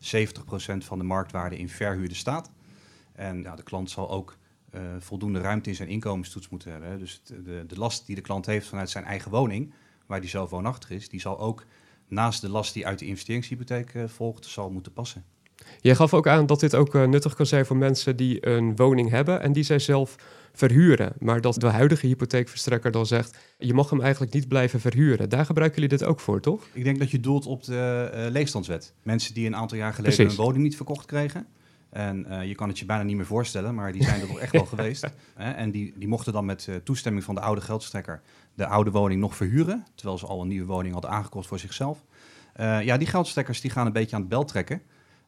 van 0.77 0.97
de 0.97 1.03
marktwaarde 1.03 1.57
in 1.57 1.69
verhuurde 1.69 2.15
staat. 2.15 2.51
En 3.15 3.41
ja, 3.41 3.55
de 3.55 3.63
klant 3.63 3.89
zal 3.89 4.09
ook 4.09 4.37
voldoende 4.99 5.39
ruimte 5.39 5.69
in 5.69 5.75
zijn 5.75 5.89
inkomenstoets 5.89 6.49
moeten 6.49 6.71
hebben. 6.71 6.99
Dus 6.99 7.21
de, 7.25 7.63
de 7.67 7.77
last 7.77 8.05
die 8.05 8.15
de 8.15 8.21
klant 8.21 8.45
heeft 8.45 8.67
vanuit 8.67 8.89
zijn 8.89 9.03
eigen 9.03 9.31
woning, 9.31 9.73
waar 10.05 10.21
die 10.21 10.29
zelf 10.29 10.49
woonachtig 10.49 10.89
is, 10.89 11.09
die 11.09 11.19
zal 11.19 11.39
ook 11.39 11.65
naast 12.07 12.41
de 12.41 12.49
last 12.49 12.73
die 12.73 12.85
uit 12.85 12.99
de 12.99 13.05
investeringshypotheek 13.05 13.93
uh, 13.93 14.07
volgt, 14.07 14.45
zal 14.45 14.69
moeten 14.69 14.93
passen. 14.93 15.23
Jij 15.81 15.95
gaf 15.95 16.13
ook 16.13 16.27
aan 16.27 16.45
dat 16.45 16.59
dit 16.59 16.75
ook 16.75 16.95
uh, 16.95 17.05
nuttig 17.05 17.35
kan 17.35 17.45
zijn 17.45 17.65
voor 17.65 17.77
mensen 17.77 18.15
die 18.15 18.47
een 18.47 18.75
woning 18.75 19.09
hebben 19.09 19.41
en 19.41 19.53
die 19.53 19.63
zij 19.63 19.79
zelf 19.79 20.15
verhuren. 20.53 21.13
Maar 21.19 21.41
dat 21.41 21.55
de 21.55 21.67
huidige 21.67 22.07
hypotheekverstrekker 22.07 22.91
dan 22.91 23.05
zegt, 23.05 23.37
je 23.57 23.73
mag 23.73 23.89
hem 23.89 24.01
eigenlijk 24.01 24.33
niet 24.33 24.47
blijven 24.47 24.79
verhuren. 24.79 25.29
Daar 25.29 25.45
gebruiken 25.45 25.81
jullie 25.81 25.97
dit 25.97 26.07
ook 26.07 26.19
voor, 26.19 26.41
toch? 26.41 26.67
Ik 26.73 26.83
denk 26.83 26.99
dat 26.99 27.11
je 27.11 27.19
doelt 27.19 27.45
op 27.45 27.63
de 27.63 28.11
uh, 28.13 28.31
leegstandswet. 28.31 28.93
Mensen 29.03 29.33
die 29.33 29.45
een 29.45 29.55
aantal 29.55 29.77
jaar 29.77 29.93
geleden 29.93 30.15
Precies. 30.15 30.37
een 30.37 30.43
woning 30.43 30.63
niet 30.63 30.75
verkocht 30.75 31.05
kregen, 31.05 31.47
en 31.89 32.25
uh, 32.29 32.45
je 32.47 32.55
kan 32.55 32.67
het 32.67 32.79
je 32.79 32.85
bijna 32.85 33.03
niet 33.03 33.15
meer 33.15 33.25
voorstellen, 33.25 33.75
maar 33.75 33.91
die 33.91 34.03
zijn 34.03 34.21
er 34.21 34.27
toch 34.27 34.39
echt 34.39 34.51
wel 34.51 34.65
geweest. 34.75 35.09
Hè? 35.35 35.51
En 35.51 35.71
die, 35.71 35.93
die 35.97 36.07
mochten 36.07 36.33
dan 36.33 36.45
met 36.45 36.67
uh, 36.69 36.75
toestemming 36.75 37.23
van 37.23 37.35
de 37.35 37.41
oude 37.41 37.61
geldstrekker 37.61 38.21
de 38.53 38.67
oude 38.67 38.91
woning 38.91 39.21
nog 39.21 39.35
verhuren, 39.35 39.85
terwijl 39.95 40.17
ze 40.17 40.25
al 40.25 40.41
een 40.41 40.47
nieuwe 40.47 40.65
woning 40.65 40.93
hadden 40.93 41.11
aangekocht 41.11 41.47
voor 41.47 41.59
zichzelf. 41.59 42.03
Uh, 42.59 42.83
ja, 42.83 42.97
die 42.97 43.07
geldstrekkers 43.07 43.61
die 43.61 43.71
gaan 43.71 43.85
een 43.85 43.91
beetje 43.91 44.15
aan 44.15 44.21
het 44.21 44.29
bel 44.29 44.45
trekken. 44.45 44.81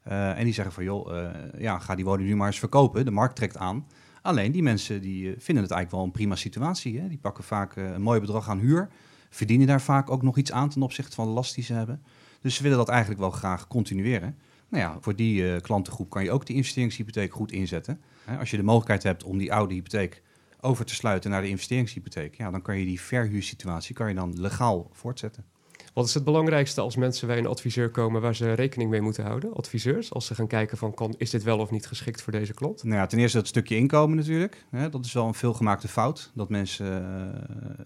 en 0.04 0.44
die 0.44 0.54
zeggen 0.54 0.74
van, 0.74 0.84
joh, 0.84 1.32
ja, 1.58 1.80
ga 1.80 1.96
die 1.96 2.06
woning 2.06 2.30
nu 2.30 2.36
maar 2.36 2.48
eens 2.48 2.60
verkopen. 2.60 3.06
De 3.06 3.12
markt 3.12 3.36
trekt 3.36 3.58
aan. 3.58 3.86
Alleen 4.22 4.51
die 4.51 4.63
mensen 4.63 5.01
die 5.01 5.24
vinden 5.24 5.63
het 5.63 5.74
eigenlijk 5.74 5.92
wel 5.92 6.04
een 6.04 6.12
prima 6.12 6.36
situatie. 6.36 7.00
Hè? 7.00 7.08
Die 7.08 7.18
pakken 7.18 7.44
vaak 7.44 7.75
een 7.75 8.01
mooi 8.01 8.20
bedrag 8.20 8.50
aan 8.50 8.60
huur. 8.60 8.89
Verdienen 9.30 9.68
daar 9.68 9.82
vaak 9.82 10.10
ook 10.10 10.22
nog 10.22 10.38
iets 10.38 10.51
aan 10.51 10.70
ten 10.70 10.82
opzichte 10.82 11.16
van 11.16 11.25
de 11.25 11.32
last 11.32 11.56
die 11.56 11.63
ze 11.63 11.74
hebben. 11.74 12.01
Dus 12.42 12.56
ze 12.56 12.63
willen 12.63 12.78
dat 12.78 12.89
eigenlijk 12.89 13.20
wel 13.20 13.32
graag 13.32 13.68
continueren. 13.68 14.38
Nou 14.69 14.83
ja, 14.83 14.97
voor 14.99 15.15
die 15.15 15.41
uh, 15.41 15.59
klantengroep 15.61 16.09
kan 16.09 16.23
je 16.23 16.31
ook 16.31 16.45
die 16.45 16.55
investeringshypotheek 16.55 17.33
goed 17.33 17.51
inzetten. 17.51 18.01
als 18.39 18.51
je 18.51 18.57
de 18.57 18.63
mogelijkheid 18.63 19.03
hebt 19.03 19.23
om 19.23 19.38
die 19.38 19.53
oude 19.53 19.73
hypotheek 19.73 20.21
over 20.61 20.85
te 20.85 20.93
sluiten 20.93 21.31
naar 21.31 21.41
de 21.41 21.47
investeringshypotheek, 21.47 22.35
ja, 22.35 22.51
dan 22.51 22.61
kan 22.61 22.77
je 22.77 22.85
die 22.85 23.01
verhuursituatie 23.01 23.95
kan 23.95 24.09
je 24.09 24.15
dan 24.15 24.41
legaal 24.41 24.89
voortzetten. 24.93 25.45
Wat 25.93 26.07
is 26.07 26.13
het 26.13 26.23
belangrijkste 26.23 26.81
als 26.81 26.95
mensen 26.95 27.27
bij 27.27 27.38
een 27.38 27.45
adviseur 27.45 27.89
komen 27.89 28.21
waar 28.21 28.35
ze 28.35 28.53
rekening 28.53 28.89
mee 28.89 29.01
moeten 29.01 29.23
houden? 29.23 29.53
Adviseurs, 29.53 30.13
als 30.13 30.25
ze 30.25 30.35
gaan 30.35 30.47
kijken 30.47 30.77
van 30.77 30.93
kan, 30.93 31.15
is 31.17 31.29
dit 31.29 31.43
wel 31.43 31.59
of 31.59 31.71
niet 31.71 31.88
geschikt 31.88 32.21
voor 32.21 32.31
deze 32.31 32.53
klant? 32.53 32.83
Nou 32.83 32.95
ja, 32.95 33.05
ten 33.05 33.19
eerste 33.19 33.38
dat 33.38 33.47
stukje 33.47 33.75
inkomen 33.75 34.17
natuurlijk. 34.17 34.65
Hè, 34.69 34.89
dat 34.89 35.05
is 35.05 35.13
wel 35.13 35.27
een 35.27 35.33
veelgemaakte 35.33 35.88
fout. 35.88 36.31
Dat 36.35 36.49
mensen 36.49 37.01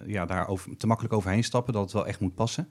uh, 0.02 0.08
ja, 0.08 0.26
daar 0.26 0.48
over, 0.48 0.78
te 0.78 0.88
makkelijk 0.88 1.14
overheen 1.14 1.44
stappen, 1.44 1.74
dat 1.74 1.84
het 1.84 1.92
wel 1.92 2.08
echt 2.08 2.20
moet 2.20 2.36
passen. 2.36 2.70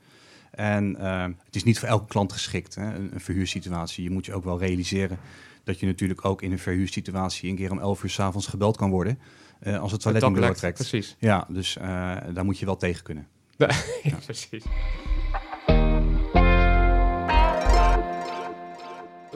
En 0.53 0.97
uh, 1.01 1.23
het 1.23 1.57
is 1.57 1.65
niet 1.65 1.79
voor 1.79 1.89
elke 1.89 2.07
klant 2.07 2.33
geschikt, 2.33 2.75
hè, 2.75 2.95
een, 2.95 3.11
een, 3.15 3.21
verhuursituatie. 3.21 4.05
Je 4.05 4.11
moet 4.11 4.27
je 4.27 4.35
ook 4.35 4.45
wel 4.45 4.59
realiseren 4.59 5.19
dat 5.65 5.81
je 5.81 5.87
natuurlijk 5.87 6.25
ook 6.25 6.43
in 6.43 6.53
een 6.53 6.59
verhuursituatie 6.59 7.51
een 7.51 7.57
keer 7.57 7.71
om 7.71 7.79
11 7.79 8.03
uur 8.03 8.11
s'avonds 8.11 8.47
gebeld 8.47 8.77
kan 8.77 8.91
worden. 8.91 9.19
Uh, 9.63 9.81
als 9.81 9.93
het 9.93 10.01
toilet 10.01 10.29
niet 10.29 10.37
doortrekt. 10.37 10.75
Precies. 10.75 11.17
Ja, 11.19 11.47
dus 11.49 11.77
uh, 11.77 11.85
daar 12.33 12.45
moet 12.45 12.59
je 12.59 12.67
wel 12.67 12.77
tegen 12.77 13.03
kunnen. 13.03 13.27
ja. 14.03 14.17
precies. 14.25 14.65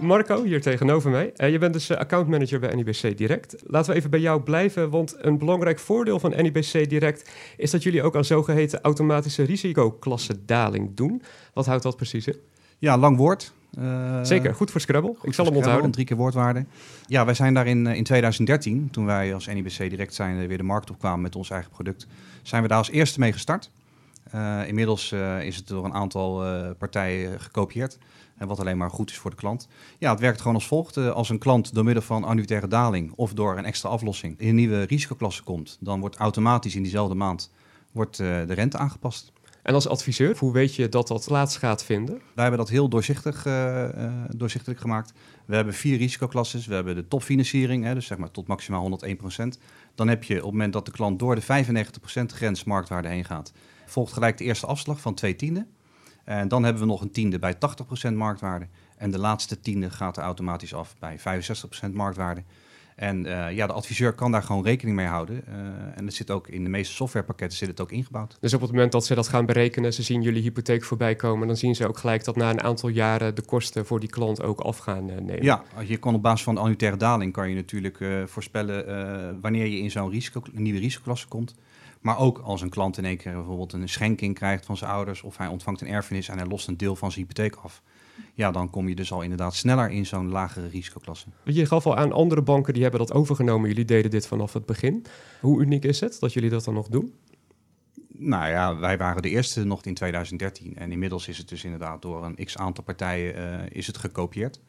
Marco, 0.01 0.45
hier 0.45 0.61
tegenover 0.61 1.11
mij. 1.11 1.33
Uh, 1.37 1.51
je 1.51 1.59
bent 1.59 1.73
dus 1.73 1.91
uh, 1.91 1.97
accountmanager 1.97 2.61
bij 2.61 2.75
NIBC 2.75 3.17
Direct. 3.17 3.57
Laten 3.67 3.91
we 3.91 3.97
even 3.97 4.11
bij 4.11 4.21
jou 4.21 4.41
blijven, 4.41 4.91
want 4.91 5.17
een 5.19 5.39
belangrijk 5.39 5.79
voordeel 5.79 6.19
van 6.19 6.31
NIBC 6.31 6.89
Direct 6.89 7.31
is 7.57 7.71
dat 7.71 7.83
jullie 7.83 8.03
ook 8.03 8.17
aan 8.17 8.25
zogeheten 8.25 8.81
automatische 8.81 9.43
risicoklassendaling 9.43 10.97
doen. 10.97 11.23
Wat 11.53 11.67
houdt 11.67 11.83
dat 11.83 11.97
precies 11.97 12.27
in? 12.27 12.37
Ja, 12.79 12.99
lang 12.99 13.17
woord. 13.17 13.53
Uh, 13.79 14.19
Zeker, 14.23 14.55
goed 14.55 14.71
voor 14.71 14.81
Scrabble. 14.81 15.15
Goed 15.19 15.29
Ik 15.29 15.35
zal 15.35 15.45
hem 15.45 15.57
onthouden. 15.57 15.91
Drie 15.91 16.07
keer 16.07 16.17
woordwaarde. 16.17 16.65
Ja, 17.07 17.25
wij 17.25 17.35
zijn 17.35 17.55
daar 17.55 17.67
in, 17.67 17.87
in 17.87 18.05
2013, 18.05 18.89
toen 18.91 19.07
wij 19.07 19.35
als 19.35 19.47
NIBC 19.47 19.79
Direct 19.79 20.15
zijn 20.15 20.47
weer 20.47 20.57
de 20.57 20.63
markt 20.63 20.91
opkwamen 20.91 21.21
met 21.21 21.37
ons 21.37 21.51
eigen 21.51 21.71
product, 21.71 22.07
zijn 22.43 22.63
we 22.63 22.69
daar 22.69 22.79
als 22.79 22.91
eerste 22.91 23.21
mee 23.21 23.33
gestart. 23.33 23.71
inmiddels 24.67 25.13
is 25.41 25.57
het 25.57 25.67
door 25.67 25.85
een 25.85 25.95
aantal 25.95 26.45
partijen 26.79 27.41
gekopieerd. 27.41 27.99
En 28.37 28.49
wat 28.49 28.61
alleen 28.61 28.77
maar 28.77 28.91
goed 28.91 29.11
is 29.11 29.19
voor 29.19 29.31
de 29.31 29.37
klant. 29.37 29.69
Ja, 29.99 30.11
het 30.11 30.21
werkt 30.21 30.41
gewoon 30.41 30.55
als 30.55 30.67
volgt. 30.67 30.97
Uh, 30.97 31.11
als 31.11 31.29
een 31.29 31.39
klant 31.39 31.75
door 31.75 31.85
middel 31.85 32.03
van 32.03 32.25
annuitaire 32.25 32.69
daling 32.69 33.13
of 33.15 33.33
door 33.33 33.59
een 33.59 33.65
extra 33.65 33.89
aflossing 33.89 34.39
in 34.39 34.49
een 34.49 34.55
nieuwe 34.55 34.83
risicoklasse 34.83 35.43
komt, 35.43 35.77
dan 35.81 36.01
wordt 36.01 36.17
automatisch 36.17 36.75
in 36.75 36.83
diezelfde 36.83 37.15
maand 37.15 37.51
wordt, 37.93 38.19
uh, 38.19 38.27
de 38.47 38.55
rente 38.55 38.79
aangepast. 38.79 39.33
En 39.63 39.75
als 39.75 39.89
adviseur, 39.89 40.37
hoe 40.39 40.53
weet 40.53 40.75
je 40.75 40.89
dat 40.89 41.09
dat 41.09 41.25
plaats 41.25 41.57
gaat 41.57 41.85
vinden? 41.85 42.15
Wij 42.15 42.43
hebben 42.43 42.59
dat 42.59 42.69
heel 42.69 42.89
doorzichtig, 42.89 43.47
uh, 43.47 43.89
doorzichtig 44.29 44.81
gemaakt. 44.81 45.13
We 45.45 45.55
hebben 45.55 45.75
vier 45.75 45.97
risicoklasses. 45.97 46.67
We 46.67 46.75
hebben 46.75 46.95
de 46.95 47.09
topfinanciering, 47.09 47.85
hè, 47.85 47.95
dus 47.95 48.07
zeg 48.07 48.19
maar 48.19 48.31
tot 48.31 48.47
maximaal 48.47 48.83
101%. 48.83 49.59
Dan 49.95 50.09
heb 50.09 50.25
je 50.25 50.35
op 50.35 50.43
het 50.43 50.53
moment 50.53 50.73
dat 50.73 50.85
de 50.85 50.91
klant 50.91 51.19
door 51.19 51.35
de 51.35 51.43
95% 51.43 52.33
grens 52.33 52.65
marktwaarde 52.65 53.09
heen 53.09 53.25
gaat, 53.25 53.53
volgt 53.87 54.13
gelijk 54.13 54.39
de 54.39 54.45
eerste 54.45 54.67
afslag 54.67 55.01
van 55.01 55.15
twee 55.15 55.37
tienden. 55.37 55.67
En 56.27 56.49
dan 56.49 56.65
hebben 56.65 56.83
we 56.83 56.89
nog 56.89 57.01
een 57.01 57.11
tiende 57.11 57.39
bij 57.39 57.55
80% 57.55 58.13
marktwaarde. 58.13 58.67
En 58.97 59.11
de 59.11 59.19
laatste 59.19 59.61
tiende 59.61 59.91
gaat 59.91 60.17
er 60.17 60.23
automatisch 60.23 60.75
af 60.75 60.95
bij 60.99 61.19
65% 61.19 61.93
marktwaarde. 61.93 62.43
En 62.97 63.27
uh, 63.27 63.53
ja, 63.53 63.67
de 63.67 63.73
adviseur 63.73 64.13
kan 64.13 64.33
daar 64.33 64.43
gewoon 64.43 64.65
rekening 64.65 64.97
mee 64.97 65.07
houden. 65.07 65.45
Uh, 65.49 65.55
en 65.95 66.05
het 66.05 66.15
zit 66.15 66.31
ook 66.31 66.49
in 66.49 66.65
de 66.65 66.71
meeste 66.71 66.95
softwarepakketten 66.95 67.59
zit 67.59 67.69
het 67.69 67.81
ook 67.81 67.93
ingebouwd. 67.93 68.37
Dus 68.41 68.55
op 68.55 68.61
het 68.61 68.71
moment 68.71 68.93
dat 68.93 69.07
ze 69.07 69.15
dat 69.15 69.29
gaan 69.29 69.47
berekenen, 69.47 69.93
ze 69.93 70.03
zien 70.03 70.23
jullie 70.23 70.43
hypotheek 70.43 70.85
voorbij 70.85 71.15
komen, 71.15 71.47
dan 71.47 71.57
zien 71.57 71.75
ze 71.75 71.89
ook 71.89 71.99
gelijk 71.99 72.25
dat 72.25 72.37
na 72.37 72.51
een 72.51 72.63
aantal 72.63 72.89
jaren 72.89 73.35
de 73.35 73.43
kosten 73.43 73.87
voor 73.87 74.01
die 74.01 74.09
klant 74.09 74.43
ook 74.43 74.61
af 74.61 74.79
gaan 74.79 75.09
uh, 75.09 75.17
nemen. 75.17 75.43
Ja, 75.43 75.63
je 75.85 75.97
kan 75.97 76.15
op 76.15 76.23
basis 76.23 76.43
van 76.45 76.55
de 76.55 76.61
annuitaire 76.61 76.97
daling 76.97 77.33
kan 77.33 77.49
je 77.49 77.55
natuurlijk 77.55 78.05
voorspellen 78.27 79.41
wanneer 79.41 79.67
je 79.67 79.79
in 79.79 79.91
zo'n 79.91 80.11
risico, 80.11 80.43
nieuwe 80.53 80.79
risicoklasse 80.79 81.29
komt. 81.29 81.55
Maar 82.07 82.19
ook 82.19 82.39
als 82.39 82.61
een 82.61 82.69
klant 82.69 82.99
in 82.99 83.05
één 83.05 83.17
keer 83.17 83.33
bijvoorbeeld 83.33 83.73
een 83.73 83.89
schenking 83.89 84.35
krijgt 84.35 84.67
van 84.67 84.77
zijn 84.77 84.91
ouders 84.91 85.23
of 85.23 85.37
hij 85.37 85.47
ontvangt 85.47 85.81
een 85.81 85.89
erfenis 85.89 86.29
en 86.29 86.39
hij 86.39 86.47
lost 86.47 86.69
een 86.69 86.77
deel 86.77 86.97
van 86.97 87.13
zijn 87.13 87.27
hypotheek 87.27 87.55
af. 87.55 87.83
Ja, 88.35 88.51
dan 88.51 88.71
kom 88.71 88.89
je 88.89 88.95
dus 88.95 89.13
al 89.13 89.23
inderdaad 89.23 89.55
sneller 89.55 89.91
in 89.91 90.07
zo'n 90.07 90.29
lagere 90.29 90.69
risicoklasse. 90.69 91.27
Je 91.45 91.67
gaf 91.67 91.87
al 91.87 91.97
aan 91.97 92.13
andere 92.13 92.43
banken 92.43 92.73
die 92.73 92.83
hebben 92.83 93.01
dat 93.01 93.13
overgenomen. 93.13 93.69
Jullie 93.69 93.85
deden 93.85 94.11
dit 94.11 94.27
vanaf 94.27 94.53
het 94.53 94.67
begin. 94.67 95.07
Hoe 95.41 95.61
uniek 95.61 95.85
is 95.85 96.01
het 96.01 96.17
dat 96.21 96.33
jullie 96.33 96.51
dat 96.51 96.65
dan 96.65 96.75
nog 96.75 96.89
doen? 96.89 97.15
Nou 98.09 98.49
ja, 98.49 98.77
wij 98.77 98.99
waren 98.99 99.23
de 99.23 99.31
eerste 99.31 99.65
nog 99.65 99.85
in 99.85 99.95
2013 99.95 100.77
en 100.77 100.93
inmiddels 100.93 101.29
is 101.29 101.39
het 101.39 101.49
dus 101.49 101.65
inderdaad 101.65 102.03
door 102.03 102.25
een 102.25 102.45
x 102.45 102.57
aantal 102.57 102.85
partijen 102.85 103.37
uh, 103.39 103.61
is 103.69 103.87
het 103.87 103.99
gekopieerd. 103.99 104.61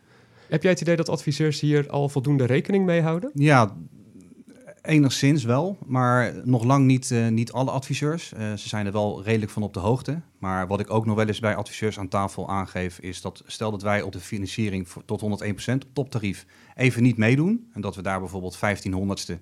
Heb 0.50 0.62
jij 0.62 0.72
het 0.72 0.82
idee 0.82 0.96
dat 0.96 1.10
adviseurs 1.10 1.60
hier 1.60 1.90
al 1.90 2.10
voldoende 2.10 2.46
rekening 2.46 2.86
mee 2.86 3.02
houden? 3.02 3.32
Ja, 3.34 3.76
Enigszins 4.88 5.44
wel, 5.44 5.78
maar 5.86 6.34
nog 6.44 6.64
lang 6.64 6.86
niet, 6.86 7.10
uh, 7.10 7.28
niet 7.28 7.52
alle 7.52 7.72
adviseurs. 7.72 8.34
Uh, 8.34 8.54
ze 8.54 8.68
zijn 8.68 8.86
er 8.86 8.92
wel 8.92 9.24
redelijk 9.24 9.52
van 9.52 9.64
op 9.64 9.74
de 9.74 9.80
hoogte. 9.80 10.22
Maar 10.40 10.68
wat 10.68 10.80
ik 10.80 10.90
ook 10.90 11.06
nog 11.06 11.16
wel 11.16 11.28
eens 11.28 11.40
bij 11.40 11.56
adviseurs 11.56 12.00
aan 12.00 12.08
tafel 12.08 12.50
aangeef, 12.50 13.00
is 13.00 13.22
dat 13.22 13.44
stel 13.46 13.72
dat 13.72 13.82
wij 13.82 14.02
op 14.02 14.12
de 14.12 14.20
financiering 14.20 14.88
tot 15.06 15.42
101% 15.44 15.94
toptarief 15.94 16.46
even 16.76 17.04
niet 17.04 17.18
meedoen. 17.18 17.70
En 17.74 17.82
dat 17.82 17.96
we 17.96 18.02
daar 18.02 18.20
bijvoorbeeld 18.20 18.58
1500ste 18.58 19.34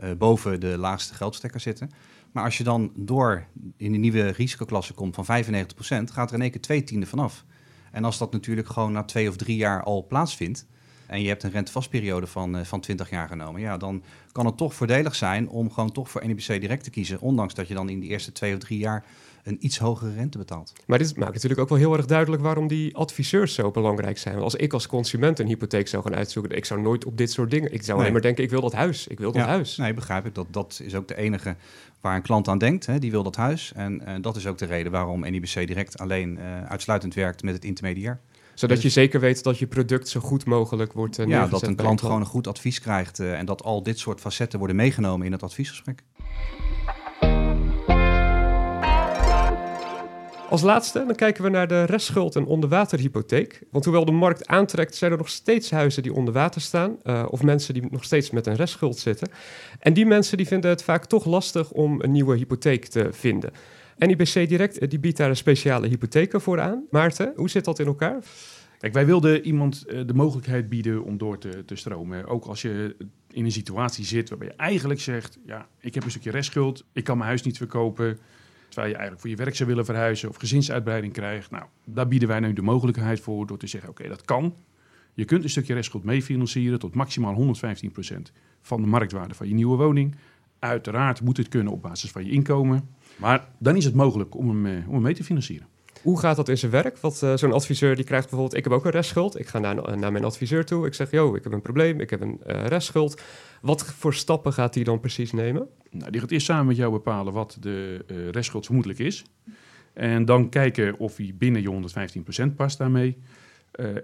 uh, 0.00 0.10
boven 0.18 0.60
de 0.60 0.78
laagste 0.78 1.14
geldstekker 1.14 1.60
zitten. 1.60 1.90
Maar 2.32 2.44
als 2.44 2.58
je 2.58 2.64
dan 2.64 2.92
door 2.96 3.46
in 3.76 3.92
de 3.92 3.98
nieuwe 3.98 4.28
risicoklasse 4.28 4.94
komt 4.94 5.14
van 5.14 5.44
95%, 5.44 6.12
gaat 6.12 6.28
er 6.28 6.36
in 6.36 6.42
één 6.42 6.50
keer 6.50 6.60
twee 6.60 6.84
tiende 6.84 7.06
vanaf. 7.06 7.44
En 7.92 8.04
als 8.04 8.18
dat 8.18 8.32
natuurlijk 8.32 8.68
gewoon 8.68 8.92
na 8.92 9.02
twee 9.02 9.28
of 9.28 9.36
drie 9.36 9.56
jaar 9.56 9.82
al 9.82 10.06
plaatsvindt, 10.06 10.66
en 11.12 11.22
je 11.22 11.28
hebt 11.28 11.42
een 11.42 11.50
rentevastperiode 11.50 12.26
van, 12.26 12.56
uh, 12.56 12.62
van 12.64 12.80
20 12.80 13.10
jaar 13.10 13.28
genomen, 13.28 13.60
ja, 13.60 13.76
dan 13.76 14.02
kan 14.32 14.46
het 14.46 14.56
toch 14.56 14.74
voordelig 14.74 15.14
zijn 15.14 15.48
om 15.48 15.72
gewoon 15.72 15.92
toch 15.92 16.10
voor 16.10 16.26
NIBC 16.26 16.46
direct 16.46 16.84
te 16.84 16.90
kiezen. 16.90 17.20
Ondanks 17.20 17.54
dat 17.54 17.68
je 17.68 17.74
dan 17.74 17.88
in 17.88 18.00
die 18.00 18.10
eerste 18.10 18.32
twee 18.32 18.52
of 18.52 18.58
drie 18.58 18.78
jaar 18.78 19.04
een 19.42 19.56
iets 19.60 19.78
hogere 19.78 20.14
rente 20.14 20.38
betaalt. 20.38 20.72
Maar 20.86 20.98
dit 20.98 21.16
maakt 21.16 21.32
natuurlijk 21.32 21.60
ook 21.60 21.68
wel 21.68 21.78
heel 21.78 21.96
erg 21.96 22.06
duidelijk 22.06 22.42
waarom 22.42 22.68
die 22.68 22.96
adviseurs 22.96 23.54
zo 23.54 23.70
belangrijk 23.70 24.18
zijn. 24.18 24.34
Want 24.34 24.44
als 24.44 24.54
ik 24.54 24.72
als 24.72 24.86
consument 24.86 25.38
een 25.38 25.46
hypotheek 25.46 25.88
zou 25.88 26.02
gaan 26.02 26.14
uitzoeken, 26.14 26.56
ik 26.56 26.64
zou 26.64 26.80
nooit 26.80 27.04
op 27.04 27.16
dit 27.16 27.30
soort 27.30 27.50
dingen. 27.50 27.72
Ik 27.72 27.82
zou 27.82 27.86
nee. 27.86 27.98
alleen 27.98 28.12
maar 28.12 28.22
denken, 28.22 28.44
ik 28.44 28.50
wil 28.50 28.60
dat 28.60 28.72
huis. 28.72 29.06
Ik 29.06 29.18
wil 29.18 29.32
dat 29.32 29.42
ja, 29.42 29.48
huis. 29.48 29.76
Nee, 29.76 29.94
begrijp 29.94 30.26
ik. 30.26 30.34
Dat, 30.34 30.46
dat 30.50 30.80
is 30.84 30.94
ook 30.94 31.08
de 31.08 31.16
enige 31.16 31.56
waar 32.00 32.16
een 32.16 32.22
klant 32.22 32.48
aan 32.48 32.58
denkt. 32.58 32.86
Hè, 32.86 32.98
die 32.98 33.10
wil 33.10 33.22
dat 33.22 33.36
huis. 33.36 33.72
En 33.74 34.02
uh, 34.08 34.14
dat 34.20 34.36
is 34.36 34.46
ook 34.46 34.58
de 34.58 34.66
reden 34.66 34.92
waarom 34.92 35.20
NIBC 35.20 35.66
direct 35.66 35.98
alleen 35.98 36.38
uh, 36.38 36.64
uitsluitend 36.64 37.14
werkt 37.14 37.42
met 37.42 37.54
het 37.54 37.64
intermediair 37.64 38.20
zodat 38.54 38.76
dus, 38.76 38.84
je 38.84 38.90
zeker 39.00 39.20
weet 39.20 39.42
dat 39.42 39.58
je 39.58 39.66
product 39.66 40.08
zo 40.08 40.20
goed 40.20 40.44
mogelijk 40.44 40.92
wordt 40.92 41.18
uh, 41.18 41.26
Ja, 41.26 41.46
dat 41.46 41.62
een 41.62 41.76
klant 41.76 42.00
gewoon 42.00 42.20
een 42.20 42.26
goed 42.26 42.46
advies 42.46 42.80
krijgt 42.80 43.20
uh, 43.20 43.38
en 43.38 43.46
dat 43.46 43.62
al 43.62 43.82
dit 43.82 43.98
soort 43.98 44.20
facetten 44.20 44.58
worden 44.58 44.76
meegenomen 44.76 45.26
in 45.26 45.32
het 45.32 45.42
adviesgesprek. 45.42 46.02
Als 50.52 50.62
laatste 50.62 51.04
dan 51.06 51.14
kijken 51.14 51.44
we 51.44 51.50
naar 51.50 51.68
de 51.68 51.84
restschuld 51.84 52.36
en 52.36 52.46
onderwaterhypotheek. 52.46 53.62
Want 53.70 53.84
hoewel 53.84 54.04
de 54.04 54.12
markt 54.12 54.46
aantrekt, 54.46 54.94
zijn 54.94 55.12
er 55.12 55.18
nog 55.18 55.28
steeds 55.28 55.70
huizen 55.70 56.02
die 56.02 56.12
onder 56.12 56.34
water 56.34 56.60
staan. 56.60 56.96
Uh, 57.04 57.24
of 57.28 57.42
mensen 57.42 57.74
die 57.74 57.86
nog 57.90 58.04
steeds 58.04 58.30
met 58.30 58.46
een 58.46 58.56
restschuld 58.56 58.98
zitten. 58.98 59.28
En 59.78 59.92
die 59.92 60.06
mensen 60.06 60.36
die 60.36 60.46
vinden 60.46 60.70
het 60.70 60.82
vaak 60.82 61.04
toch 61.04 61.24
lastig 61.24 61.70
om 61.70 62.00
een 62.02 62.10
nieuwe 62.10 62.36
hypotheek 62.36 62.86
te 62.86 63.08
vinden. 63.12 63.52
NIBC 63.98 64.48
Direct 64.48 64.90
die 64.90 64.98
biedt 64.98 65.16
daar 65.16 65.28
een 65.28 65.36
speciale 65.36 65.88
hypotheken 65.88 66.40
voor 66.40 66.60
aan. 66.60 66.84
Maarten, 66.90 67.32
hoe 67.36 67.50
zit 67.50 67.64
dat 67.64 67.78
in 67.78 67.86
elkaar? 67.86 68.24
Kijk, 68.78 68.94
wij 68.94 69.06
wilden 69.06 69.44
iemand 69.44 69.84
uh, 69.86 70.00
de 70.06 70.14
mogelijkheid 70.14 70.68
bieden 70.68 71.04
om 71.04 71.18
door 71.18 71.38
te, 71.38 71.64
te 71.64 71.76
stromen. 71.76 72.26
Ook 72.26 72.44
als 72.44 72.62
je 72.62 72.96
in 73.30 73.44
een 73.44 73.52
situatie 73.52 74.04
zit 74.04 74.28
waarbij 74.28 74.48
je 74.48 74.54
eigenlijk 74.54 75.00
zegt... 75.00 75.38
ja, 75.46 75.68
ik 75.80 75.94
heb 75.94 76.04
een 76.04 76.10
stukje 76.10 76.30
restschuld, 76.30 76.84
ik 76.92 77.04
kan 77.04 77.16
mijn 77.16 77.28
huis 77.28 77.42
niet 77.42 77.56
verkopen... 77.56 78.18
terwijl 78.68 78.88
je 78.88 78.94
eigenlijk 78.94 79.20
voor 79.20 79.30
je 79.30 79.36
werk 79.36 79.56
zou 79.56 79.68
willen 79.68 79.84
verhuizen 79.84 80.28
of 80.28 80.36
gezinsuitbreiding 80.36 81.12
krijgt. 81.12 81.50
Nou, 81.50 81.64
daar 81.84 82.08
bieden 82.08 82.28
wij 82.28 82.40
nu 82.40 82.52
de 82.52 82.62
mogelijkheid 82.62 83.20
voor 83.20 83.46
door 83.46 83.58
te 83.58 83.66
zeggen... 83.66 83.90
oké, 83.90 84.08
dat 84.08 84.22
kan. 84.22 84.54
Je 85.14 85.24
kunt 85.24 85.44
een 85.44 85.50
stukje 85.50 85.74
restschuld 85.74 86.04
meefinancieren 86.04 86.78
tot 86.78 86.94
maximaal 86.94 87.54
115% 87.56 88.16
van 88.60 88.80
de 88.80 88.86
marktwaarde 88.86 89.34
van 89.34 89.48
je 89.48 89.54
nieuwe 89.54 89.76
woning. 89.76 90.16
Uiteraard 90.58 91.20
moet 91.20 91.36
het 91.36 91.48
kunnen 91.48 91.72
op 91.72 91.82
basis 91.82 92.10
van 92.10 92.24
je 92.24 92.30
inkomen... 92.30 92.88
Maar 93.16 93.48
dan 93.58 93.76
is 93.76 93.84
het 93.84 93.94
mogelijk 93.94 94.36
om 94.36 94.48
hem, 94.48 94.66
uh, 94.66 94.88
om 94.88 94.92
hem 94.92 95.02
mee 95.02 95.14
te 95.14 95.24
financieren. 95.24 95.66
Hoe 96.02 96.18
gaat 96.18 96.36
dat 96.36 96.48
in 96.48 96.58
zijn 96.58 96.70
werk? 96.70 96.98
Want 96.98 97.22
uh, 97.22 97.36
zo'n 97.36 97.52
adviseur 97.52 97.96
die 97.96 98.04
krijgt 98.04 98.28
bijvoorbeeld... 98.28 98.58
ik 98.58 98.64
heb 98.64 98.72
ook 98.72 98.84
een 98.84 98.90
restschuld. 98.90 99.38
Ik 99.38 99.46
ga 99.46 99.58
naar, 99.58 99.98
naar 99.98 100.12
mijn 100.12 100.24
adviseur 100.24 100.64
toe. 100.64 100.86
Ik 100.86 100.94
zeg, 100.94 101.10
yo, 101.10 101.34
ik 101.34 101.44
heb 101.44 101.52
een 101.52 101.62
probleem. 101.62 102.00
Ik 102.00 102.10
heb 102.10 102.20
een 102.20 102.40
uh, 102.46 102.66
restschuld. 102.66 103.22
Wat 103.60 103.84
voor 103.84 104.14
stappen 104.14 104.52
gaat 104.52 104.74
hij 104.74 104.84
dan 104.84 105.00
precies 105.00 105.32
nemen? 105.32 105.68
Nou, 105.90 106.10
die 106.10 106.20
gaat 106.20 106.30
eerst 106.30 106.46
samen 106.46 106.66
met 106.66 106.76
jou 106.76 106.92
bepalen 106.92 107.32
wat 107.32 107.56
de 107.60 108.04
uh, 108.06 108.28
restschuld 108.28 108.64
vermoedelijk 108.64 109.00
is. 109.00 109.24
En 109.92 110.24
dan 110.24 110.48
kijken 110.48 110.98
of 110.98 111.16
hij 111.16 111.34
binnen 111.38 111.62
je 111.62 112.48
115% 112.50 112.54
past 112.56 112.78
daarmee. 112.78 113.16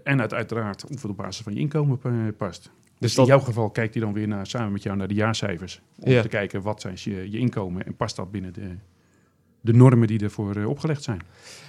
en 0.04 0.20
uit, 0.20 0.34
uiteraard 0.34 0.84
of 0.84 1.02
het 1.02 1.10
op 1.10 1.16
basis 1.16 1.42
van 1.42 1.54
je 1.54 1.60
inkomen 1.60 1.98
past. 2.36 2.70
Dus 2.98 3.16
in 3.16 3.24
jouw 3.24 3.38
geval 3.38 3.70
kijkt 3.70 3.94
hij 3.94 4.02
dan 4.02 4.12
weer 4.12 4.28
naar, 4.28 4.46
samen 4.46 4.72
met 4.72 4.82
jou 4.82 4.96
naar 4.96 5.08
de 5.08 5.14
jaarcijfers. 5.14 5.80
Om 5.98 6.10
ja. 6.10 6.22
te 6.22 6.28
kijken 6.28 6.62
wat 6.62 6.80
zijn 6.80 6.94
je, 6.98 7.30
je 7.30 7.38
inkomen 7.38 7.86
en 7.86 7.96
past 7.96 8.16
dat 8.16 8.30
binnen 8.30 8.52
de, 8.52 8.76
de 9.60 9.72
normen 9.72 10.06
die 10.06 10.20
ervoor 10.20 10.56
uh, 10.56 10.68
opgelegd 10.68 11.02
zijn. 11.02 11.20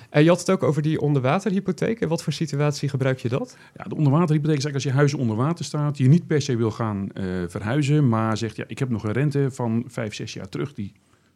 En 0.09 0.23
je 0.23 0.29
had 0.29 0.39
het 0.39 0.49
ook 0.49 0.63
over 0.63 0.81
die 0.81 1.01
onderwaterhypotheek. 1.01 1.99
In 1.99 2.07
wat 2.07 2.23
voor 2.23 2.33
situatie 2.33 2.89
gebruik 2.89 3.19
je 3.19 3.29
dat? 3.29 3.57
Ja, 3.75 3.83
de 3.83 3.95
onderwaterhypotheek 3.95 4.57
is 4.57 4.63
eigenlijk 4.63 4.75
als 4.75 4.83
je 4.83 4.91
huis 4.91 5.13
onder 5.13 5.35
water 5.35 5.65
staat, 5.65 5.97
je 5.97 6.07
niet 6.07 6.27
per 6.27 6.41
se 6.41 6.55
wil 6.55 6.71
gaan 6.71 7.09
uh, 7.13 7.43
verhuizen, 7.47 8.09
maar 8.09 8.37
zegt 8.37 8.55
ja, 8.55 8.63
ik 8.67 8.79
heb 8.79 8.89
nog 8.89 9.03
een 9.03 9.11
rente 9.11 9.51
van 9.51 9.83
vijf, 9.87 10.13
zes 10.13 10.33
jaar 10.33 10.49
terug 10.49 10.73
die 10.73 10.93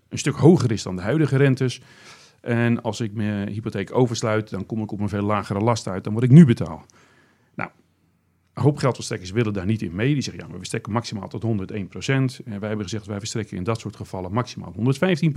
een 0.10 0.18
stuk 0.18 0.36
hoger 0.36 0.72
is 0.72 0.84
dan 0.84 0.96
de 0.96 1.02
huidige 1.02 1.38
rentes. 1.38 1.82
En 2.42 2.82
als 2.82 3.00
ik 3.00 3.14
mijn 3.14 3.48
hypotheek 3.48 3.96
oversluit, 3.96 4.50
dan 4.50 4.66
kom 4.66 4.82
ik 4.82 4.92
op 4.92 5.00
een 5.00 5.10
veel 5.10 5.22
lagere 5.22 5.60
last 5.60 5.88
uit 5.88 6.04
dan 6.04 6.14
wat 6.14 6.24
ik 6.24 6.32
nu 6.32 6.46
betaal. 6.46 6.86
Nou, 7.56 7.70
een 8.54 8.64
hoop 8.64 8.78
geldverstrekkers 8.78 9.32
willen 9.32 9.54
daar 9.54 9.66
niet 9.66 9.82
in 9.82 9.96
mee. 9.96 10.14
Die 10.14 10.24
zeggen, 10.24 10.44
ja, 10.44 10.50
maar 10.50 10.60
we 10.60 10.66
strekken 10.66 10.92
maximaal 10.92 11.28
tot 11.28 11.44
101% 11.44 11.46
En 11.46 12.42
wij 12.46 12.68
hebben 12.68 12.84
gezegd, 12.84 13.06
wij 13.06 13.20
verstrekken 13.20 13.58
in 13.58 13.64
dat 13.64 13.80
soort 13.80 13.96
gevallen 13.96 14.34
maximaal 14.34 14.72
115 14.76 15.32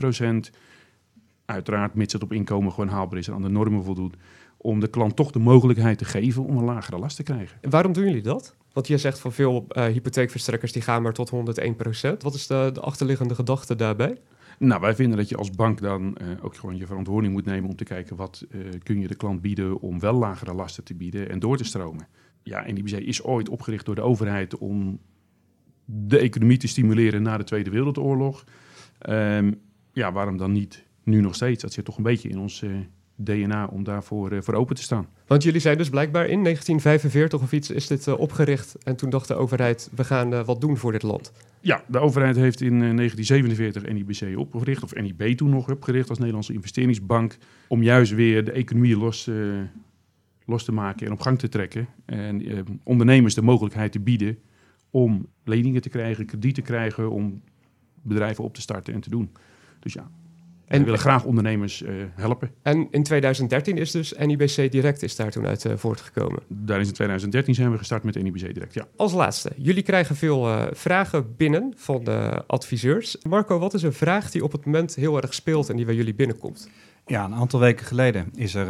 Uiteraard, 1.46 1.94
mits 1.94 2.12
het 2.12 2.22
op 2.22 2.32
inkomen 2.32 2.72
gewoon 2.72 2.88
haalbaar 2.88 3.18
is 3.18 3.28
en 3.28 3.34
aan 3.34 3.42
de 3.42 3.48
normen 3.48 3.84
voldoet. 3.84 4.16
Om 4.56 4.80
de 4.80 4.88
klant 4.88 5.16
toch 5.16 5.30
de 5.30 5.38
mogelijkheid 5.38 5.98
te 5.98 6.04
geven 6.04 6.44
om 6.44 6.56
een 6.56 6.64
lagere 6.64 6.98
last 6.98 7.16
te 7.16 7.22
krijgen. 7.22 7.58
En 7.60 7.70
waarom 7.70 7.92
doen 7.92 8.04
jullie 8.04 8.22
dat? 8.22 8.56
Want 8.72 8.88
je 8.88 8.98
zegt 8.98 9.18
van 9.18 9.32
veel 9.32 9.66
uh, 9.68 9.84
hypotheekverstrekkers 9.84 10.72
die 10.72 10.82
gaan 10.82 11.02
maar 11.02 11.12
tot 11.12 11.30
101%. 11.30 11.32
Wat 12.18 12.34
is 12.34 12.46
de, 12.46 12.70
de 12.72 12.80
achterliggende 12.80 13.34
gedachte 13.34 13.76
daarbij? 13.76 14.18
Nou, 14.58 14.80
wij 14.80 14.94
vinden 14.94 15.16
dat 15.16 15.28
je 15.28 15.36
als 15.36 15.50
bank 15.50 15.80
dan 15.80 16.16
uh, 16.22 16.28
ook 16.44 16.56
gewoon 16.56 16.76
je 16.76 16.86
verantwoording 16.86 17.32
moet 17.32 17.44
nemen 17.44 17.70
om 17.70 17.76
te 17.76 17.84
kijken 17.84 18.16
wat 18.16 18.46
uh, 18.50 18.60
kun 18.82 19.00
je 19.00 19.08
de 19.08 19.14
klant 19.14 19.40
bieden 19.40 19.80
om 19.80 20.00
wel 20.00 20.14
lagere 20.14 20.54
lasten 20.54 20.84
te 20.84 20.94
bieden 20.94 21.30
en 21.30 21.38
door 21.38 21.56
te 21.56 21.64
stromen. 21.64 22.08
Ja, 22.42 22.70
NIBC 22.72 22.90
is 22.90 23.22
ooit 23.22 23.48
opgericht 23.48 23.86
door 23.86 23.94
de 23.94 24.00
overheid 24.00 24.58
om 24.58 24.98
de 25.84 26.18
economie 26.18 26.56
te 26.56 26.68
stimuleren 26.68 27.22
na 27.22 27.36
de 27.36 27.44
Tweede 27.44 27.70
Wereldoorlog. 27.70 28.44
Um, 29.08 29.60
ja, 29.92 30.12
waarom 30.12 30.36
dan 30.36 30.52
niet 30.52 30.85
nu 31.06 31.20
nog 31.20 31.34
steeds? 31.34 31.62
Dat 31.62 31.72
zit 31.72 31.84
toch 31.84 31.96
een 31.96 32.02
beetje 32.02 32.28
in 32.28 32.38
ons 32.38 32.62
uh, 32.62 32.70
DNA 33.14 33.66
om 33.66 33.84
daarvoor 33.84 34.32
uh, 34.32 34.40
voor 34.40 34.54
open 34.54 34.76
te 34.76 34.82
staan. 34.82 35.08
Want 35.26 35.42
jullie 35.42 35.60
zijn 35.60 35.78
dus 35.78 35.90
blijkbaar 35.90 36.26
in 36.26 36.42
1945 36.42 37.40
of 37.40 37.52
iets 37.52 37.70
is 37.70 37.86
dit 37.86 38.06
uh, 38.06 38.18
opgericht. 38.18 38.76
En 38.82 38.96
toen 38.96 39.10
dacht 39.10 39.28
de 39.28 39.34
overheid, 39.34 39.90
we 39.94 40.04
gaan 40.04 40.44
wat 40.44 40.60
doen 40.60 40.76
voor 40.76 40.92
dit 40.92 41.02
land. 41.02 41.32
Ja, 41.60 41.84
de 41.86 41.98
overheid 41.98 42.36
heeft 42.36 42.60
in 42.60 42.78
1947 42.78 43.92
NIBC 43.92 44.38
opgericht, 44.38 44.82
of 44.82 44.94
NIB 44.94 45.36
toen 45.36 45.50
nog 45.50 45.70
opgericht 45.70 46.08
als 46.08 46.18
Nederlandse 46.18 46.52
investeringsbank. 46.52 47.36
Om 47.68 47.82
juist 47.82 48.12
weer 48.12 48.44
de 48.44 48.52
economie 48.52 48.96
los, 48.96 49.30
los 50.44 50.64
te 50.64 50.72
maken 50.72 51.06
en 51.06 51.12
op 51.12 51.20
gang 51.20 51.38
te 51.38 51.48
trekken. 51.48 51.88
En 52.04 52.42
ondernemers 52.82 53.34
de 53.34 53.42
mogelijkheid 53.42 53.92
te 53.92 54.00
bieden 54.00 54.38
om 54.90 55.26
leningen 55.44 55.82
te 55.82 55.88
krijgen, 55.88 56.26
krediet 56.26 56.54
te 56.54 56.62
krijgen, 56.62 57.10
om 57.10 57.42
bedrijven 58.02 58.44
op 58.44 58.54
te 58.54 58.60
starten 58.60 58.94
en 58.94 59.00
te 59.00 59.10
doen. 59.10 59.30
Dus 59.80 59.92
ja, 59.92 60.10
en 60.66 60.78
we 60.78 60.84
willen 60.84 61.00
graag 61.00 61.24
ondernemers 61.24 61.82
uh, 61.82 61.90
helpen. 62.14 62.50
En 62.62 62.88
in 62.90 63.02
2013 63.02 63.78
is 63.78 63.90
dus 63.90 64.14
NIBC 64.18 64.72
Direct 64.72 65.02
is 65.02 65.16
daar 65.16 65.30
toen 65.30 65.46
uit 65.46 65.64
uh, 65.64 65.72
voortgekomen? 65.76 66.42
Daar 66.48 66.80
is 66.80 66.88
in 66.88 66.94
2013 66.94 67.54
zijn 67.54 67.70
we 67.70 67.78
gestart 67.78 68.02
met 68.02 68.22
NIBC 68.22 68.54
Direct, 68.54 68.74
ja. 68.74 68.86
Als 68.96 69.12
laatste, 69.12 69.50
jullie 69.56 69.82
krijgen 69.82 70.16
veel 70.16 70.48
uh, 70.48 70.64
vragen 70.72 71.36
binnen 71.36 71.72
van 71.76 72.04
de 72.04 72.44
adviseurs. 72.46 73.16
Marco, 73.28 73.58
wat 73.58 73.74
is 73.74 73.82
een 73.82 73.92
vraag 73.92 74.30
die 74.30 74.44
op 74.44 74.52
het 74.52 74.64
moment 74.64 74.94
heel 74.94 75.22
erg 75.22 75.34
speelt 75.34 75.68
en 75.68 75.76
die 75.76 75.84
bij 75.84 75.94
jullie 75.94 76.14
binnenkomt? 76.14 76.70
Ja, 77.06 77.24
een 77.24 77.34
aantal 77.34 77.60
weken 77.60 77.86
geleden 77.86 78.30
is 78.34 78.54
er 78.54 78.68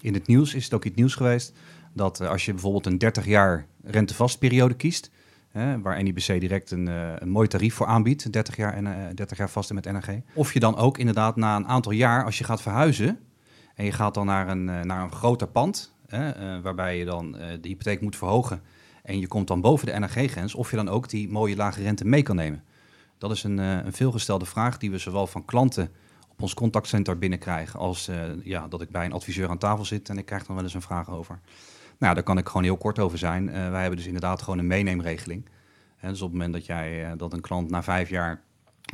in 0.00 0.14
het 0.14 0.26
nieuws, 0.26 0.54
is 0.54 0.64
het 0.64 0.74
ook 0.74 0.84
in 0.84 0.90
het 0.90 0.98
nieuws 0.98 1.14
geweest, 1.14 1.52
dat 1.92 2.20
als 2.20 2.44
je 2.44 2.52
bijvoorbeeld 2.52 2.86
een 2.86 2.98
30 2.98 3.26
jaar 3.26 3.66
rentevastperiode 3.84 4.74
kiest, 4.74 5.10
Hè, 5.52 5.80
waar 5.80 6.02
NIBC 6.02 6.40
direct 6.40 6.70
een, 6.70 6.88
uh, 6.88 7.12
een 7.18 7.28
mooi 7.28 7.48
tarief 7.48 7.74
voor 7.74 7.86
aanbiedt, 7.86 8.32
30 8.32 8.56
jaar, 8.56 8.74
en, 8.74 8.86
uh, 8.86 8.92
30 9.14 9.38
jaar 9.38 9.50
vast 9.50 9.72
met 9.72 9.84
NRG. 9.84 10.08
Of 10.34 10.52
je 10.52 10.60
dan 10.60 10.76
ook 10.76 10.98
inderdaad 10.98 11.36
na 11.36 11.56
een 11.56 11.66
aantal 11.66 11.92
jaar, 11.92 12.24
als 12.24 12.38
je 12.38 12.44
gaat 12.44 12.62
verhuizen 12.62 13.18
en 13.74 13.84
je 13.84 13.92
gaat 13.92 14.14
dan 14.14 14.26
naar 14.26 14.48
een, 14.48 14.68
uh, 14.68 14.80
naar 14.80 15.02
een 15.02 15.12
groter 15.12 15.48
pand, 15.48 15.90
waarbij 16.62 16.98
je 16.98 17.04
dan 17.04 17.32
de 17.32 17.68
hypotheek 17.68 18.00
moet 18.00 18.16
verhogen 18.16 18.62
en 19.02 19.18
je 19.18 19.26
komt 19.26 19.48
dan 19.48 19.60
boven 19.60 19.86
de 19.86 19.98
NRG-grens, 19.98 20.54
of 20.54 20.70
je 20.70 20.76
dan 20.76 20.88
ook 20.88 21.08
die 21.08 21.28
mooie 21.28 21.56
lage 21.56 21.82
rente 21.82 22.04
mee 22.04 22.22
kan 22.22 22.36
nemen. 22.36 22.64
Dat 23.18 23.30
is 23.30 23.44
een, 23.44 23.58
een 23.58 23.92
veelgestelde 23.92 24.44
vraag 24.44 24.78
die 24.78 24.90
we 24.90 24.98
zowel 24.98 25.26
van 25.26 25.44
klanten 25.44 25.90
op 26.28 26.42
ons 26.42 26.54
contactcenter 26.54 27.18
binnenkrijgen, 27.18 27.80
als 27.80 28.10
ja, 28.42 28.68
dat 28.68 28.80
ik 28.80 28.90
bij 28.90 29.04
een 29.04 29.12
adviseur 29.12 29.48
aan 29.48 29.58
tafel 29.58 29.84
zit 29.84 30.08
en 30.08 30.18
ik 30.18 30.24
krijg 30.24 30.46
dan 30.46 30.54
wel 30.54 30.64
eens 30.64 30.74
een 30.74 30.82
vraag 30.82 31.10
over. 31.10 31.40
Nou, 32.02 32.14
daar 32.14 32.22
kan 32.22 32.38
ik 32.38 32.46
gewoon 32.46 32.62
heel 32.62 32.76
kort 32.76 32.98
over 32.98 33.18
zijn. 33.18 33.48
Uh, 33.48 33.52
wij 33.70 33.80
hebben 33.80 33.96
dus 33.96 34.06
inderdaad 34.06 34.42
gewoon 34.42 34.58
een 34.58 34.66
meeneemregeling. 34.66 35.48
Hè, 35.96 36.08
dus 36.08 36.20
op 36.22 36.28
het 36.28 36.36
moment 36.36 36.52
dat, 36.52 36.66
jij, 36.66 37.04
uh, 37.04 37.12
dat 37.16 37.32
een 37.32 37.40
klant 37.40 37.70
na 37.70 37.82
vijf 37.82 38.08
jaar 38.08 38.42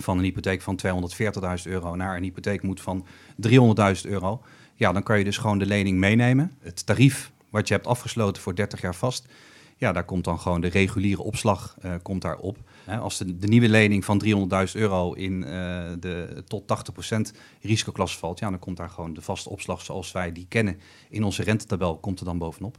van 0.01 0.19
een 0.19 0.25
hypotheek 0.25 0.63
van 0.63 0.79
240.000 0.87 1.63
euro 1.63 1.95
naar 1.95 2.17
een 2.17 2.23
hypotheek 2.23 2.63
moet 2.63 2.81
van 2.81 3.07
300.000 3.49 3.51
euro, 4.03 4.43
ja, 4.75 4.93
dan 4.93 5.03
kan 5.03 5.19
je 5.19 5.25
dus 5.25 5.37
gewoon 5.37 5.59
de 5.59 5.67
lening 5.67 5.99
meenemen. 5.99 6.53
Het 6.61 6.87
tarief 6.87 7.33
wat 7.51 7.69
je 7.69 7.75
hebt 7.75 7.87
afgesloten 7.87 8.43
voor 8.43 8.55
30 8.55 8.81
jaar 8.81 8.95
vast, 8.95 9.27
ja, 9.77 9.93
daar 9.93 10.05
komt 10.05 10.25
dan 10.25 10.39
gewoon 10.39 10.61
de 10.61 10.69
reguliere 10.69 11.23
opslag 11.23 11.77
uh, 11.85 11.95
komt 12.03 12.23
daarop. 12.23 12.59
als 13.01 13.19
de, 13.19 13.39
de, 13.39 13.47
nieuwe 13.47 13.69
lening 13.69 14.05
van 14.05 14.23
300.000 14.25 14.73
euro 14.73 15.13
in 15.13 15.41
de 16.01 16.43
tot 16.47 16.63
80% 17.33 17.39
risicoklasse 17.61 18.19
valt, 18.19 18.39
ja, 18.39 18.51
dan 18.51 18.59
komt 18.59 18.77
daar 18.77 18.91
gewoon 18.91 19.15
de 19.15 19.23
vaste 19.23 19.51
opslag 19.51 19.83
zoals 19.83 20.13
wij 20.13 20.33
die 20.33 20.47
kennen 20.49 20.81
in 21.09 21.25
onze 21.25 21.43
rentetabel, 21.43 21.99
komt 21.99 22.19
er 22.19 22.25
dan 22.25 22.39
bovenop. 22.39 22.79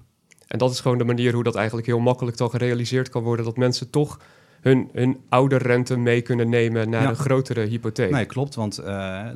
En 0.50 0.58
dat 0.58 0.72
is 0.72 0.80
gewoon 0.80 0.98
de 0.98 1.04
manier 1.04 1.34
hoe 1.34 1.44
dat 1.44 1.56
eigenlijk 1.56 1.88
heel 1.88 2.00
makkelijk 2.00 2.38
dan 2.38 2.50
gerealiseerd 2.50 3.10
kan 3.10 3.24
worden. 3.24 3.46
Dat 3.46 3.58
mensen 3.58 3.90
toch 3.90 4.20
hun, 4.62 4.90
hun 4.94 5.22
oude 5.30 5.58
rente 5.58 5.98
mee 5.98 6.22
kunnen 6.22 6.50
nemen 6.50 6.90
naar 6.90 7.10
een 7.10 7.16
grotere 7.16 7.62
hypotheek. 7.62 8.12
Nee, 8.12 8.26
klopt. 8.26 8.56
Want 8.56 8.80
uh, 8.80 8.88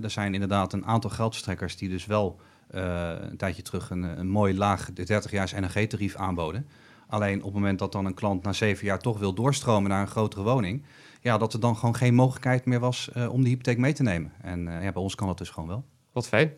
er 0.04 0.10
zijn 0.10 0.34
inderdaad 0.34 0.74
een 0.74 0.86
aantal 0.86 1.10
geldverstrekkers 1.10 1.78
die 1.78 1.90
dus 1.90 2.06
wel 2.06 2.40
uh, 2.76 3.12
een 3.30 3.38
tijdje 3.38 3.62
terug 3.62 3.90
een, 3.90 4.04
een 4.04 4.30
mooi 4.30 4.58
laag 4.58 4.94
30 4.94 5.32
jaars 5.32 5.54
NRG-tarief 5.54 6.16
aanboden. 6.16 6.68
Alleen 7.08 7.38
op 7.38 7.44
het 7.44 7.54
moment 7.54 7.80
dat 7.80 7.92
dan 7.92 8.06
een 8.06 8.14
klant 8.14 8.44
na 8.44 8.54
zeven 8.54 8.86
jaar 8.86 9.00
toch 9.00 9.20
wil 9.20 9.34
doorstromen 9.34 9.90
naar 9.90 10.02
een 10.02 10.08
grotere 10.08 10.44
woning, 10.44 10.84
ja, 11.22 11.38
dat 11.38 11.54
er 11.54 11.60
dan 11.60 11.76
gewoon 11.76 11.96
geen 11.96 12.14
mogelijkheid 12.14 12.66
meer 12.66 12.80
was 12.80 13.10
uh, 13.18 13.34
om 13.34 13.42
die 13.42 13.50
hypotheek 13.50 13.78
mee 13.78 13.94
te 13.94 14.04
nemen. 14.04 14.32
En 14.42 14.62
ja, 14.62 14.92
bij 14.92 15.02
ons 15.02 15.16
kan 15.16 15.28
dat 15.28 15.38
dus 15.38 15.50
gewoon 15.50 15.70
wel. 15.70 15.84
Wat 16.12 16.28
fijn. 16.28 16.54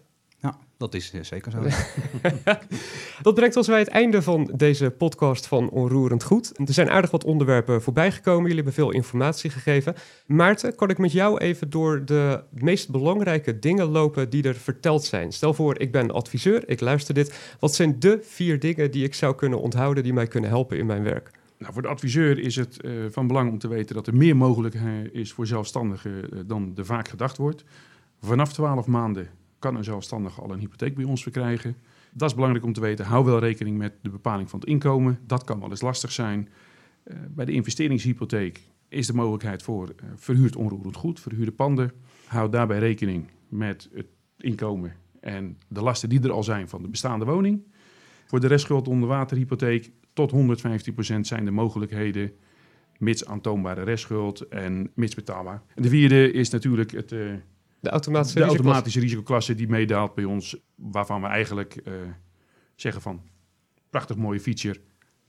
Ja, 0.46 0.58
dat 0.78 0.94
is 0.94 1.12
eh, 1.12 1.22
zeker 1.24 1.52
zo. 1.52 1.62
dat 3.22 3.34
brengt 3.34 3.56
ons 3.56 3.68
bij 3.68 3.80
het 3.80 3.88
einde 3.88 4.22
van 4.22 4.52
deze 4.56 4.92
podcast 4.92 5.48
van 5.48 5.70
Onroerend 5.70 6.24
Goed. 6.24 6.60
Er 6.68 6.74
zijn 6.74 6.90
aardig 6.90 7.12
wat 7.12 7.24
onderwerpen 7.24 7.82
voorbij 7.82 8.12
gekomen. 8.12 8.42
Jullie 8.42 8.56
hebben 8.56 8.74
veel 8.74 8.92
informatie 8.92 9.50
gegeven. 9.50 9.96
Maarten, 10.26 10.76
kan 10.76 10.90
ik 10.90 10.98
met 10.98 11.12
jou 11.12 11.38
even 11.38 11.70
door 11.70 12.06
de 12.06 12.44
meest 12.50 12.90
belangrijke 12.90 13.60
dingen 13.60 13.86
lopen 13.86 14.30
die 14.30 14.44
er 14.44 14.56
verteld 14.56 15.04
zijn? 15.04 15.32
Stel 15.32 15.54
voor, 15.54 15.80
ik 15.80 15.92
ben 15.92 16.12
adviseur, 16.12 16.70
ik 16.70 16.80
luister 16.80 17.14
dit. 17.14 17.56
Wat 17.60 17.76
zijn 17.76 18.00
de 18.00 18.20
vier 18.22 18.60
dingen 18.60 18.92
die 18.92 19.04
ik 19.04 19.14
zou 19.14 19.36
kunnen 19.36 19.62
onthouden 19.62 20.04
die 20.04 20.14
mij 20.14 20.28
kunnen 20.28 20.50
helpen 20.50 20.78
in 20.78 20.86
mijn 20.86 21.04
werk? 21.04 21.32
Nou, 21.58 21.74
voor 21.74 21.82
de 21.82 21.88
adviseur 21.88 22.40
is 22.40 22.56
het 22.56 22.78
uh, 22.82 23.06
van 23.10 23.28
belang 23.28 23.52
om 23.52 23.58
te 23.58 23.68
weten 23.68 23.96
dat 23.96 24.08
er 24.08 24.16
meer 24.16 24.38
mogelijk 24.38 24.76
is 25.12 25.32
voor 25.32 25.48
zelfstandigen 25.48 26.12
uh, 26.12 26.40
dan 26.46 26.74
er 26.76 26.86
vaak 26.86 27.08
gedacht 27.08 27.38
wordt. 27.38 27.64
Vanaf 28.20 28.54
12 28.54 28.88
maanden 28.88 29.30
kan 29.60 29.76
een 29.76 29.84
zelfstandige 29.84 30.42
al 30.42 30.52
een 30.52 30.60
hypotheek 30.60 30.96
bij 30.96 31.04
ons 31.04 31.24
verkrijgen. 31.24 31.76
Dat 32.14 32.30
is 32.30 32.36
belangrijk 32.36 32.66
om 32.66 32.74
te 32.74 32.82
weten. 32.82 33.06
Hou 33.06 33.26
wel 33.26 33.40
rekening 33.40 33.78
met 33.78 33.94
de 34.02 34.10
bepaling 34.10 34.50
van 34.50 34.60
het 34.60 34.70
inkomen. 34.70 35.20
Dat 35.28 35.44
kan 35.44 35.60
wel 35.60 35.70
eens 35.70 35.82
lastig 35.82 36.12
zijn. 36.12 36.50
Uh, 37.04 37.18
bij 37.30 37.46
de 37.46 37.52
investeringshypotheek 37.52 38.62
is 38.90 39.08
de 39.08 39.14
mogelijkheid 39.14 39.64
voor 39.64 39.88
uh, 39.88 40.10
verhuurd 40.16 40.56
onroerend 40.56 40.96
goed, 40.96 41.20
verhuurde 41.20 41.52
panden. 41.52 41.92
Hou 42.26 42.50
daarbij 42.50 42.80
rekening 42.80 43.30
met 43.48 43.90
het 43.94 44.08
inkomen 44.38 44.96
en 45.20 45.58
de 45.68 45.82
lasten 45.82 46.10
die 46.10 46.22
er 46.22 46.32
al 46.32 46.44
zijn 46.44 46.70
van 46.70 46.82
de 46.82 46.88
bestaande 46.88 47.26
woning. 47.26 47.64
Voor 48.26 48.40
de 48.40 48.48
restschuld 48.48 48.88
onder 48.88 49.10
waterhypotheek 49.10 49.92
tot 50.14 50.32
115% 50.32 51.20
zijn 51.20 51.46
de 51.46 51.52
mogelijkheden, 51.52 52.32
mits 52.98 53.26
aantoonbare 53.26 53.84
restschuld 53.84 54.42
en 54.42 54.92
mits 54.94 55.16
betaalbaar. 55.16 55.62
De 55.76 55.90
vierde 55.90 56.32
is 56.32 56.50
natuurlijk 56.50 56.92
het 56.92 57.12
uh, 57.12 57.34
de 57.86 57.92
automatische, 57.92 58.40
de 58.40 58.46
automatische 58.46 59.00
risicoklasse 59.00 59.56
die 59.56 59.68
meedaalt 59.68 60.16
bij 60.16 60.24
ons, 60.24 60.58
waarvan 60.76 61.22
we 61.22 61.28
eigenlijk 61.28 61.82
uh, 61.84 61.94
zeggen 62.76 63.02
van 63.02 63.22
prachtig 63.90 64.16
mooie 64.16 64.40
feature. 64.40 64.82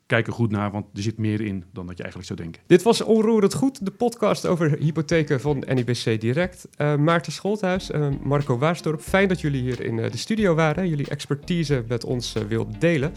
Kijk 0.07 0.27
er 0.27 0.33
goed 0.33 0.51
naar, 0.51 0.71
want 0.71 0.87
er 0.95 1.03
zit 1.03 1.19
meer 1.19 1.41
in 1.41 1.65
dan 1.73 1.87
dat 1.87 1.97
je 1.97 2.03
eigenlijk 2.03 2.33
zou 2.33 2.41
denken. 2.41 2.63
Dit 2.67 2.83
was 2.83 3.01
Onroerend 3.01 3.55
Goed, 3.55 3.85
de 3.85 3.91
podcast 3.91 4.47
over 4.47 4.77
hypotheken 4.79 5.41
van 5.41 5.65
NIBC 5.75 6.21
Direct. 6.21 6.69
Uh, 6.79 6.97
Maarten 6.97 7.33
Scholthuis 7.33 7.91
en 7.91 8.19
Marco 8.23 8.59
Waarsdorp, 8.59 9.01
fijn 9.01 9.29
dat 9.29 9.41
jullie 9.41 9.63
hier 9.63 9.81
in 9.81 9.97
uh, 9.97 10.11
de 10.11 10.17
studio 10.17 10.55
waren. 10.55 10.89
Jullie 10.89 11.09
expertise 11.09 11.85
met 11.89 12.05
ons 12.05 12.33
wilden 12.49 12.79
delen. 12.79 13.13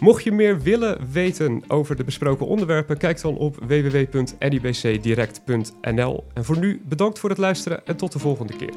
Mocht 0.00 0.24
je 0.24 0.32
meer 0.32 0.60
willen 0.60 0.98
weten 1.12 1.62
over 1.68 1.96
de 1.96 2.04
besproken 2.04 2.46
onderwerpen, 2.46 2.98
kijk 2.98 3.20
dan 3.20 3.36
op 3.36 3.56
www.nibcdirect.nl. 3.66 6.24
En 6.34 6.44
voor 6.44 6.58
nu 6.58 6.82
bedankt 6.88 7.18
voor 7.18 7.30
het 7.30 7.38
luisteren 7.38 7.86
en 7.86 7.96
tot 7.96 8.12
de 8.12 8.18
volgende 8.18 8.56
keer. 8.56 8.74